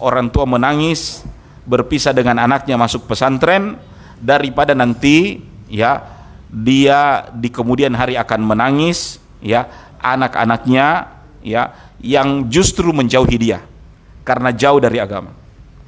orang 0.02 0.30
tua 0.30 0.46
menangis 0.46 1.22
berpisah 1.66 2.10
dengan 2.10 2.40
anaknya 2.42 2.74
masuk 2.74 3.06
pesantren 3.06 3.78
daripada 4.18 4.74
nanti 4.74 5.38
ya 5.70 6.02
dia 6.50 7.30
di 7.30 7.46
kemudian 7.46 7.94
hari 7.94 8.18
akan 8.18 8.42
menangis 8.42 9.22
ya 9.38 9.70
anak-anaknya 10.02 11.06
ya 11.46 11.62
yang 12.02 12.50
justru 12.50 12.90
menjauhi 12.90 13.36
dia 13.38 13.62
karena 14.24 14.50
jauh 14.50 14.80
dari 14.82 14.98
agama. 14.98 15.32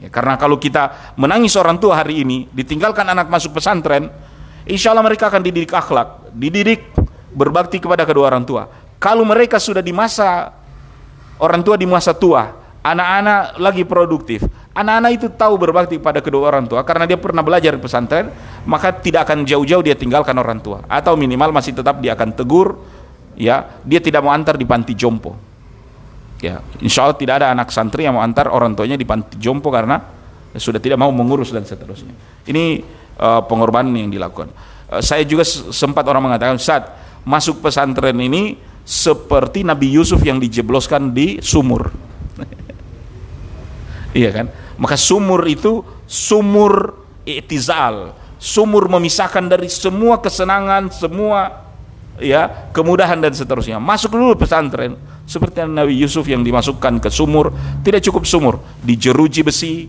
Ya, 0.03 0.11
karena 0.11 0.35
kalau 0.35 0.59
kita 0.59 1.15
menangis 1.15 1.55
orang 1.55 1.79
tua 1.79 2.03
hari 2.03 2.27
ini 2.27 2.51
ditinggalkan 2.51 3.07
anak 3.07 3.31
masuk 3.31 3.55
pesantren 3.55 4.11
insya 4.67 4.91
Allah 4.91 5.07
mereka 5.07 5.31
akan 5.31 5.47
dididik 5.47 5.71
akhlak 5.71 6.27
dididik 6.35 6.83
berbakti 7.33 7.81
kepada 7.81 8.05
kedua 8.05 8.29
orang 8.29 8.45
tua 8.45 8.69
kalau 9.03 9.27
mereka 9.27 9.59
sudah 9.59 9.83
di 9.83 9.91
masa 9.91 10.55
orang 11.43 11.59
tua 11.67 11.75
di 11.75 11.91
masa 11.91 12.15
tua, 12.15 12.55
anak-anak 12.87 13.59
lagi 13.59 13.83
produktif, 13.83 14.47
anak-anak 14.71 15.11
itu 15.19 15.27
tahu 15.35 15.59
berbakti 15.59 15.99
pada 15.99 16.23
kedua 16.23 16.55
orang 16.55 16.71
tua 16.71 16.87
karena 16.87 17.11
dia 17.11 17.19
pernah 17.19 17.43
belajar 17.43 17.75
di 17.75 17.83
pesantren, 17.83 18.31
maka 18.63 18.95
tidak 18.95 19.27
akan 19.27 19.43
jauh-jauh 19.43 19.83
dia 19.83 19.99
tinggalkan 19.99 20.39
orang 20.39 20.63
tua 20.63 20.87
atau 20.87 21.19
minimal 21.19 21.51
masih 21.51 21.75
tetap 21.75 21.99
dia 21.99 22.15
akan 22.15 22.31
tegur, 22.31 22.79
ya 23.35 23.83
dia 23.83 23.99
tidak 23.99 24.23
mau 24.23 24.31
antar 24.31 24.55
di 24.55 24.63
panti 24.63 24.95
jompo. 24.95 25.35
Ya, 26.43 26.59
insya 26.83 27.07
Allah 27.07 27.19
tidak 27.19 27.35
ada 27.39 27.55
anak 27.55 27.71
santri 27.71 28.03
yang 28.03 28.19
mau 28.19 28.23
antar 28.23 28.51
orang 28.51 28.75
tuanya 28.75 28.99
di 28.99 29.07
panti 29.07 29.39
jompo 29.39 29.71
karena 29.71 29.99
sudah 30.55 30.79
tidak 30.79 30.99
mau 30.99 31.11
mengurus 31.15 31.55
dan 31.55 31.63
seterusnya. 31.63 32.15
Ini 32.47 32.83
uh, 33.19 33.47
pengorbanan 33.47 33.95
yang 33.95 34.11
dilakukan. 34.11 34.51
Uh, 34.91 34.99
saya 34.99 35.23
juga 35.23 35.47
sempat 35.47 36.03
orang 36.03 36.27
mengatakan, 36.27 36.59
saat 36.59 36.91
masuk 37.23 37.63
pesantren 37.63 38.19
ini 38.19 38.59
seperti 38.83 39.63
Nabi 39.63 39.95
Yusuf 39.95 40.19
yang 40.27 40.43
dijebloskan 40.43 41.15
di 41.15 41.39
sumur. 41.39 41.95
iya 44.19 44.31
kan? 44.35 44.47
Maka 44.79 44.99
sumur 44.99 45.47
itu 45.47 45.87
sumur 46.11 46.99
itizal, 47.23 48.19
sumur 48.43 48.91
memisahkan 48.91 49.47
dari 49.47 49.71
semua 49.71 50.19
kesenangan, 50.19 50.91
semua 50.91 51.63
ya 52.19 52.71
kemudahan 52.75 53.23
dan 53.23 53.31
seterusnya. 53.31 53.79
Masuk 53.79 54.19
dulu 54.19 54.35
pesantren 54.35 54.99
seperti 55.23 55.63
Nabi 55.63 55.95
Yusuf 55.95 56.27
yang 56.27 56.43
dimasukkan 56.43 56.99
ke 56.99 57.09
sumur, 57.09 57.55
tidak 57.87 58.03
cukup 58.03 58.27
sumur, 58.27 58.59
dijeruji 58.83 59.47
besi. 59.47 59.87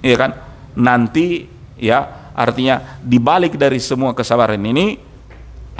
Iya 0.00 0.16
kan? 0.16 0.30
Nanti 0.78 1.44
ya 1.76 2.30
artinya 2.32 3.02
dibalik 3.02 3.58
dari 3.58 3.82
semua 3.82 4.14
kesabaran 4.14 4.62
ini 4.62 5.09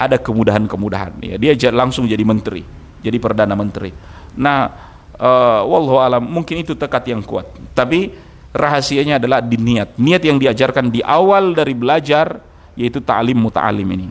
ada 0.09 0.17
kemudahan-kemudahan. 0.17 1.21
Ya 1.21 1.35
dia 1.37 1.69
langsung 1.69 2.09
jadi 2.09 2.21
menteri 2.25 2.81
jadi 3.01 3.17
perdana 3.17 3.57
menteri. 3.57 3.91
Nah 4.37 4.69
uh, 5.17 5.61
wallahu 5.65 5.99
alam 5.99 6.23
mungkin 6.23 6.61
itu 6.61 6.77
tekad 6.77 7.03
yang 7.09 7.25
kuat. 7.25 7.49
Tapi 7.73 8.13
rahasianya 8.53 9.17
adalah 9.17 9.41
di 9.41 9.57
niat. 9.57 9.97
Niat 9.97 10.21
yang 10.23 10.37
diajarkan 10.37 10.93
di 10.93 11.01
awal 11.01 11.57
dari 11.57 11.73
belajar 11.73 12.39
yaitu 12.77 13.01
ta'lim 13.01 13.35
muta'alim 13.35 13.89
ini. 13.89 14.07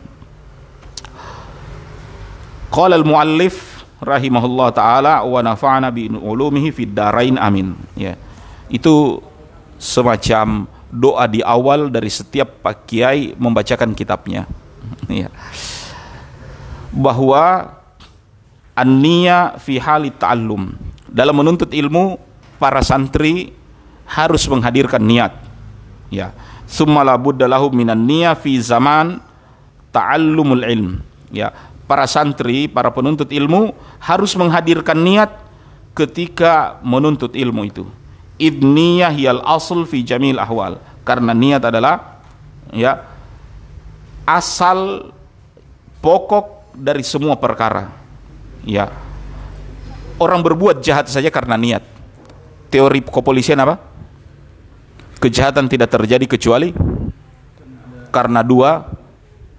Qala 2.71 2.95
al-muallif 2.99 3.83
rahimahullah 4.03 4.69
taala 4.75 5.13
wa 5.27 5.39
nafa'ana 5.41 5.89
bi 5.89 6.11
ulumihi 6.11 6.69
fid 6.75 6.91
darain 6.93 7.39
amin. 7.39 7.73
Ya 7.95 8.19
itu 8.71 9.23
semacam 9.81 10.69
doa 10.91 11.25
di 11.25 11.39
awal 11.41 11.87
dari 11.87 12.11
setiap 12.11 12.61
pak 12.61 12.85
kiai 12.85 13.33
membacakan 13.39 13.95
kitabnya. 13.95 14.45
Ya 15.07 15.31
bahwa 16.91 17.75
an-niyya 18.75 19.57
fi 19.57 19.79
hali 19.79 20.11
ta'allum. 20.11 20.75
Dalam 21.11 21.35
menuntut 21.35 21.71
ilmu, 21.71 22.19
para 22.61 22.83
santri 22.85 23.55
harus 24.05 24.45
menghadirkan 24.45 25.01
niat. 25.01 25.33
Ya. 26.11 26.35
Summa 26.69 27.01
la 27.03 27.17
budda 27.17 27.49
lahu 27.49 27.71
minan 27.73 28.05
niyya 28.05 28.37
fi 28.37 28.59
zaman 28.59 29.17
ta'allumul 29.89 30.63
ilm. 30.67 31.01
Ya. 31.33 31.55
Para 31.89 32.07
santri, 32.07 32.71
para 32.71 32.93
penuntut 32.93 33.27
ilmu 33.33 33.75
harus 33.99 34.31
menghadirkan 34.37 34.95
niat 34.95 35.31
ketika 35.91 36.79
menuntut 36.85 37.35
ilmu 37.35 37.67
itu. 37.67 37.83
Idniyah 38.39 39.11
yal 39.11 39.43
asl 39.43 39.83
fi 39.83 39.99
jamil 40.05 40.39
ahwal. 40.39 40.79
Karena 41.03 41.35
niat 41.35 41.65
adalah 41.65 42.23
ya 42.71 43.03
asal 44.23 45.11
pokok 45.99 46.60
dari 46.75 47.03
semua 47.05 47.35
perkara. 47.37 47.91
Ya. 48.67 48.91
Orang 50.21 50.45
berbuat 50.45 50.83
jahat 50.85 51.09
saja 51.09 51.33
karena 51.33 51.57
niat. 51.57 51.83
Teori 52.71 53.01
kepolisian 53.03 53.59
apa? 53.59 53.81
Kejahatan 55.21 55.69
tidak 55.69 55.91
terjadi 55.91 56.25
kecuali 56.25 56.73
karena 58.09 58.41
dua 58.43 58.89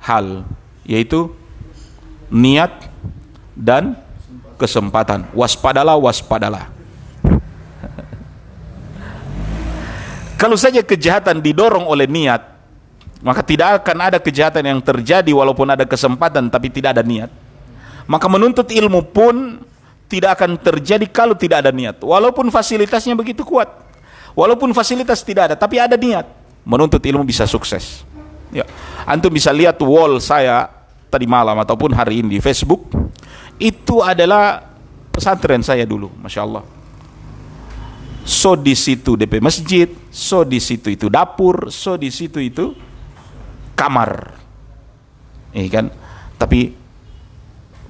hal, 0.02 0.44
yaitu 0.84 1.30
niat 2.28 2.70
dan 3.54 3.96
kesempatan. 4.60 5.26
Waspadalah, 5.34 5.98
waspadalah. 5.98 6.70
Kalau 10.40 10.58
saja 10.58 10.82
kejahatan 10.82 11.42
didorong 11.42 11.86
oleh 11.86 12.06
niat, 12.06 12.51
maka 13.22 13.40
tidak 13.46 13.82
akan 13.82 13.96
ada 14.10 14.18
kejahatan 14.18 14.66
yang 14.66 14.80
terjadi 14.82 15.30
walaupun 15.30 15.70
ada 15.70 15.86
kesempatan 15.86 16.50
tapi 16.50 16.74
tidak 16.74 16.98
ada 16.98 17.06
niat. 17.06 17.30
Maka 18.10 18.26
menuntut 18.26 18.66
ilmu 18.66 19.14
pun 19.14 19.62
tidak 20.10 20.42
akan 20.42 20.58
terjadi 20.58 21.06
kalau 21.06 21.38
tidak 21.38 21.62
ada 21.62 21.70
niat. 21.70 22.02
Walaupun 22.02 22.50
fasilitasnya 22.50 23.14
begitu 23.14 23.46
kuat. 23.46 23.70
Walaupun 24.34 24.74
fasilitas 24.74 25.22
tidak 25.22 25.54
ada 25.54 25.54
tapi 25.54 25.78
ada 25.78 25.94
niat. 25.94 26.26
Menuntut 26.66 26.98
ilmu 26.98 27.22
bisa 27.22 27.46
sukses. 27.46 28.02
Ya. 28.50 28.66
Antum 29.06 29.30
bisa 29.30 29.54
lihat 29.54 29.78
wall 29.78 30.18
saya 30.18 30.66
tadi 31.06 31.24
malam 31.30 31.54
ataupun 31.62 31.94
hari 31.94 32.26
ini 32.26 32.36
di 32.36 32.40
Facebook. 32.42 32.90
Itu 33.54 34.02
adalah 34.02 34.66
pesantren 35.14 35.62
saya 35.62 35.86
dulu, 35.86 36.10
Masya 36.18 36.42
Allah. 36.42 36.66
So 38.26 38.58
di 38.58 38.74
situ 38.74 39.14
DP 39.14 39.38
masjid, 39.38 39.86
so 40.10 40.42
di 40.42 40.58
situ 40.58 40.90
itu 40.90 41.06
dapur, 41.06 41.70
so 41.70 41.94
di 41.94 42.10
situ 42.10 42.42
itu 42.42 42.74
kamar. 43.74 44.34
Iya 45.52 45.68
kan? 45.68 45.86
Tapi 46.40 46.72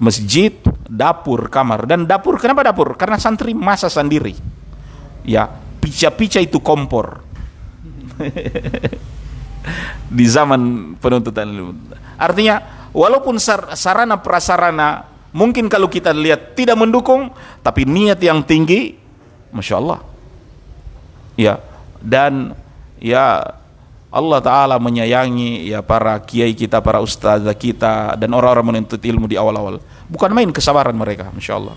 masjid 0.03 0.53
dapur 0.91 1.47
kamar. 1.47 1.87
Dan 1.87 2.05
dapur 2.11 2.37
kenapa 2.43 2.67
dapur? 2.67 2.99
Karena 2.99 3.17
santri 3.23 3.55
masa 3.55 3.87
sendiri. 3.87 4.35
Ya 5.23 5.47
pica-pica 5.79 6.43
itu 6.43 6.59
kompor. 6.59 7.23
Di 10.17 10.27
zaman 10.27 10.95
penuntutan 10.99 11.47
artinya 12.19 12.87
walaupun 12.91 13.39
sar 13.39 13.79
sarana 13.79 14.19
prasarana 14.19 15.07
mungkin 15.31 15.71
kalau 15.71 15.87
kita 15.87 16.11
lihat 16.11 16.59
tidak 16.59 16.75
mendukung 16.77 17.31
tapi 17.63 17.87
niat 17.87 18.19
yang 18.19 18.43
tinggi 18.43 18.99
masya 19.55 19.79
Allah. 19.79 20.01
Ya 21.39 21.63
dan 22.03 22.59
ya 22.99 23.55
Allah 24.13 24.45
Ta'ala 24.45 24.77
menyayangi 24.77 25.73
ya 25.73 25.81
para 25.81 26.21
kiai 26.21 26.53
kita, 26.53 26.85
para 26.85 27.01
ustazah 27.01 27.57
kita 27.57 28.13
dan 28.21 28.29
orang-orang 28.37 28.77
menuntut 28.77 29.01
ilmu 29.01 29.25
di 29.25 29.41
awal-awal. 29.41 29.81
Bukan 30.13 30.37
main 30.37 30.53
kesabaran 30.53 30.93
mereka 30.93 31.33
Masya 31.33 31.57
Allah. 31.57 31.73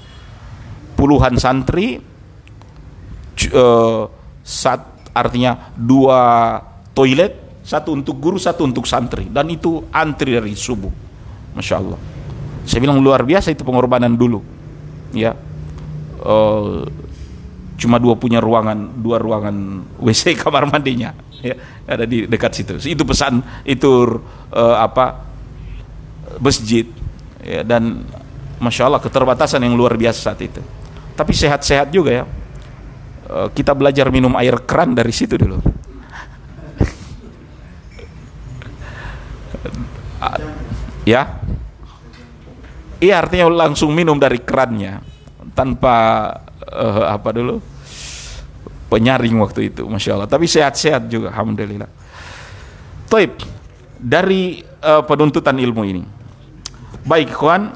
Puluhan 0.99 1.39
santri 1.39 2.03
uh, 3.55 4.03
sat, 4.43 4.83
artinya 5.15 5.71
dua 5.79 6.59
toilet 6.91 7.39
satu 7.63 7.95
untuk 7.95 8.19
guru, 8.19 8.35
satu 8.35 8.67
untuk 8.67 8.83
santri. 8.83 9.31
Dan 9.31 9.47
itu 9.47 9.87
antri 9.95 10.35
dari 10.35 10.51
subuh 10.59 10.91
Masya 11.55 11.75
Allah. 11.79 11.99
Saya 12.67 12.83
bilang 12.83 12.99
luar 12.99 13.23
biasa 13.23 13.55
itu 13.55 13.63
pengorbanan 13.63 14.11
dulu 14.11 14.43
ya. 15.15 15.31
Uh, 16.19 16.83
cuma 17.79 17.95
dua 17.95 18.19
punya 18.19 18.43
ruangan 18.43 18.91
dua 18.99 19.23
ruangan 19.23 19.55
WC 20.03 20.35
kamar 20.35 20.67
mandinya 20.67 21.15
ya 21.45 21.55
ada 21.85 22.05
di 22.09 22.25
dekat 22.25 22.51
situ. 22.57 22.73
Itu 22.81 23.05
pesan 23.05 23.45
itu 23.61 24.17
uh, 24.49 24.77
apa 24.81 25.21
masjid 26.41 26.89
ya, 27.45 27.61
dan 27.61 28.01
masya 28.57 28.89
Allah 28.89 29.01
keterbatasan 29.03 29.61
yang 29.61 29.77
luar 29.77 29.93
biasa 29.93 30.33
saat 30.33 30.41
itu. 30.41 30.61
Tapi 31.13 31.31
sehat-sehat 31.31 31.93
juga 31.93 32.11
ya. 32.11 32.25
Uh, 33.25 33.49
kita 33.53 33.73
belajar 33.73 34.09
minum 34.09 34.33
air 34.37 34.57
keran 34.65 34.97
dari 34.97 35.13
situ 35.13 35.37
dulu. 35.37 35.61
Ya? 41.05 41.37
Iya 42.97 43.21
artinya 43.21 43.45
langsung 43.69 43.93
minum 43.93 44.17
dari 44.17 44.41
kerannya 44.41 44.97
tanpa 45.53 46.25
uh, 46.65 47.05
apa 47.13 47.29
dulu 47.29 47.61
penyaring 48.89 49.35
waktu 49.41 49.73
itu 49.73 49.85
masya 49.85 50.17
Allah. 50.17 50.29
Tapi 50.29 50.45
sehat-sehat 50.45 51.09
juga 51.09 51.33
alhamdulillah. 51.33 51.89
Taib 53.09 53.37
dari 53.97 54.61
uh, 54.81 55.01
penuntutan 55.05 55.55
ilmu 55.57 55.83
ini. 55.85 56.03
Baik 57.05 57.33
kawan 57.33 57.73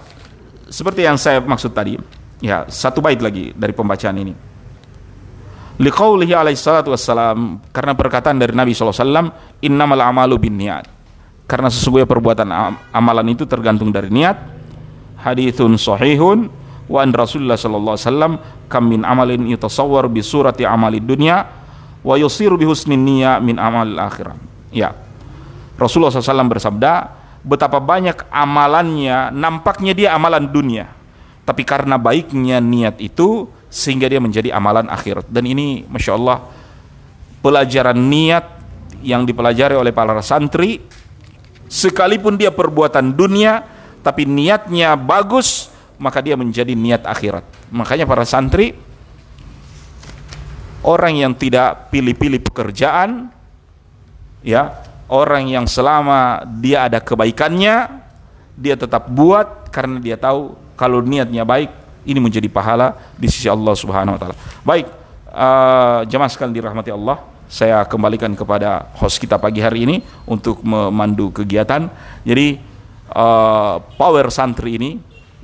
seperti 0.70 1.06
yang 1.06 1.18
saya 1.18 1.42
maksud 1.42 1.74
tadi 1.74 1.98
ya 2.42 2.66
satu 2.70 3.02
bait 3.02 3.22
lagi 3.22 3.54
dari 3.54 3.74
pembacaan 3.74 4.18
ini. 4.18 4.34
Liqaulihi 5.80 6.36
alaihi 6.36 6.60
salatu 6.60 6.92
wassalam 6.92 7.64
karena 7.72 7.96
perkataan 7.96 8.36
dari 8.36 8.52
Nabi 8.52 8.76
SAW 8.76 9.32
innamal 9.64 10.04
amalu 10.04 10.36
bin 10.36 10.60
niat 10.60 10.84
karena 11.48 11.72
sesungguhnya 11.72 12.06
perbuatan 12.06 12.52
amalan 12.94 13.28
itu 13.32 13.48
tergantung 13.50 13.90
dari 13.90 14.12
niat. 14.12 14.38
Hadithun 15.20 15.76
sahihun 15.76 16.59
wa 16.90 17.06
an 17.06 17.14
Rasulullah 17.14 17.56
sallallahu 17.56 17.96
alaihi 17.96 18.08
wasallam 18.10 18.34
kam 18.66 18.84
min 18.90 19.06
amalin 19.06 19.46
yutasawwar 19.46 20.10
bi 20.10 20.26
surati 20.26 20.66
amalid 20.66 21.06
dunya 21.06 21.46
wa 22.02 22.16
yusiru 22.18 22.58
bi 22.58 22.66
husnin 22.66 23.00
niyya 23.06 23.38
min 23.40 23.62
amal 23.62 23.86
akhirah. 23.86 24.36
Ya. 24.74 24.94
Rasulullah 25.80 26.12
SAW 26.12 26.52
bersabda, 26.52 27.16
betapa 27.40 27.80
banyak 27.80 28.28
amalannya 28.28 29.32
nampaknya 29.32 29.96
dia 29.96 30.10
amalan 30.12 30.44
dunia, 30.44 30.92
tapi 31.48 31.64
karena 31.64 31.96
baiknya 31.96 32.60
niat 32.60 33.00
itu 33.00 33.48
sehingga 33.72 34.12
dia 34.12 34.20
menjadi 34.20 34.52
amalan 34.52 34.92
akhirat. 34.92 35.32
Dan 35.32 35.48
ini 35.48 35.88
masya 35.88 36.20
Allah 36.20 36.44
pelajaran 37.40 37.96
niat 37.96 38.44
yang 39.00 39.24
dipelajari 39.24 39.80
oleh 39.80 39.96
para 39.96 40.20
santri, 40.20 40.84
sekalipun 41.72 42.36
dia 42.36 42.52
perbuatan 42.52 43.16
dunia, 43.16 43.64
tapi 44.04 44.28
niatnya 44.28 45.00
bagus, 45.00 45.69
maka 46.00 46.24
dia 46.24 46.40
menjadi 46.40 46.74
niat 46.74 47.04
akhirat. 47.04 47.44
Makanya 47.70 48.08
para 48.08 48.24
santri 48.24 48.74
orang 50.82 51.20
yang 51.20 51.34
tidak 51.36 51.92
pilih-pilih 51.92 52.40
pekerjaan 52.40 53.30
ya, 54.42 54.80
orang 55.12 55.52
yang 55.52 55.68
selama 55.68 56.48
dia 56.64 56.88
ada 56.88 57.04
kebaikannya 57.04 58.02
dia 58.60 58.76
tetap 58.76 59.08
buat 59.12 59.72
karena 59.72 60.00
dia 60.00 60.16
tahu 60.20 60.56
kalau 60.80 61.04
niatnya 61.04 61.44
baik 61.44 61.72
ini 62.08 62.20
menjadi 62.20 62.48
pahala 62.48 62.96
di 63.20 63.28
sisi 63.28 63.52
Allah 63.52 63.76
Subhanahu 63.76 64.16
wa 64.16 64.20
taala. 64.20 64.36
Baik, 64.64 64.88
uh, 65.32 66.02
jemaah 66.08 66.32
sekalian 66.32 66.56
dirahmati 66.56 66.92
Allah, 66.92 67.20
saya 67.52 67.84
kembalikan 67.88 68.32
kepada 68.36 68.88
host 69.00 69.20
kita 69.20 69.36
pagi 69.36 69.60
hari 69.60 69.84
ini 69.84 69.98
untuk 70.28 70.64
memandu 70.64 71.32
kegiatan. 71.32 71.92
Jadi 72.24 72.60
uh, 73.16 73.84
power 74.00 74.28
santri 74.32 74.80
ini 74.80 74.92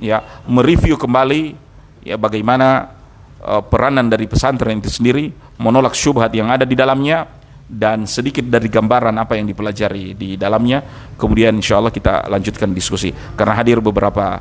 ya 0.02 0.20
mereview 0.44 1.00
kembali 1.00 1.56
ya 2.04 2.16
bagaimana 2.20 2.96
uh, 3.42 3.62
peranan 3.64 4.06
dari 4.06 4.28
pesantren 4.28 4.78
itu 4.78 4.92
sendiri 4.92 5.32
menolak 5.58 5.96
syubhat 5.96 6.30
yang 6.36 6.52
ada 6.52 6.68
di 6.68 6.76
dalamnya 6.76 7.26
dan 7.66 8.06
sedikit 8.06 8.46
dari 8.46 8.70
gambaran 8.70 9.18
apa 9.18 9.34
yang 9.34 9.50
dipelajari 9.50 10.14
di 10.14 10.38
dalamnya. 10.38 10.82
Kemudian 11.18 11.58
insya 11.58 11.82
Allah 11.82 11.90
kita 11.90 12.30
lanjutkan 12.30 12.70
diskusi. 12.70 13.10
Karena 13.34 13.58
hadir 13.58 13.82
beberapa 13.82 14.38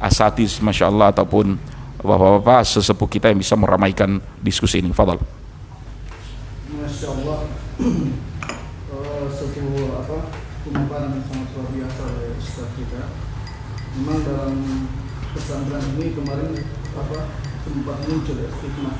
asatis 0.00 0.56
masya 0.64 0.88
Allah 0.88 1.12
ataupun 1.12 1.60
bapak-bapak 2.00 2.64
sesepuh 2.64 3.08
kita 3.12 3.28
yang 3.28 3.38
bisa 3.44 3.54
meramaikan 3.60 4.16
diskusi 4.40 4.80
ini. 4.80 4.88
Fadal. 4.96 5.20
Masya 6.72 7.06
Allah 7.12 7.38
uh, 8.88 9.24
sebuah 9.28 10.00
apa 10.00 10.18
pemaparan 10.64 11.12
yang 11.12 11.24
sangat 11.28 11.48
luar 11.52 11.68
biasa 11.76 12.02
oleh 12.08 12.30
Ustaz 12.40 12.68
kita 12.80 13.02
pesantren 15.72 16.04
ini 16.04 16.12
kemarin 16.12 16.52
apa 16.92 17.18
sempat 17.64 17.96
muncul 18.04 18.36
ya 18.36 18.48
stigma 18.60 18.90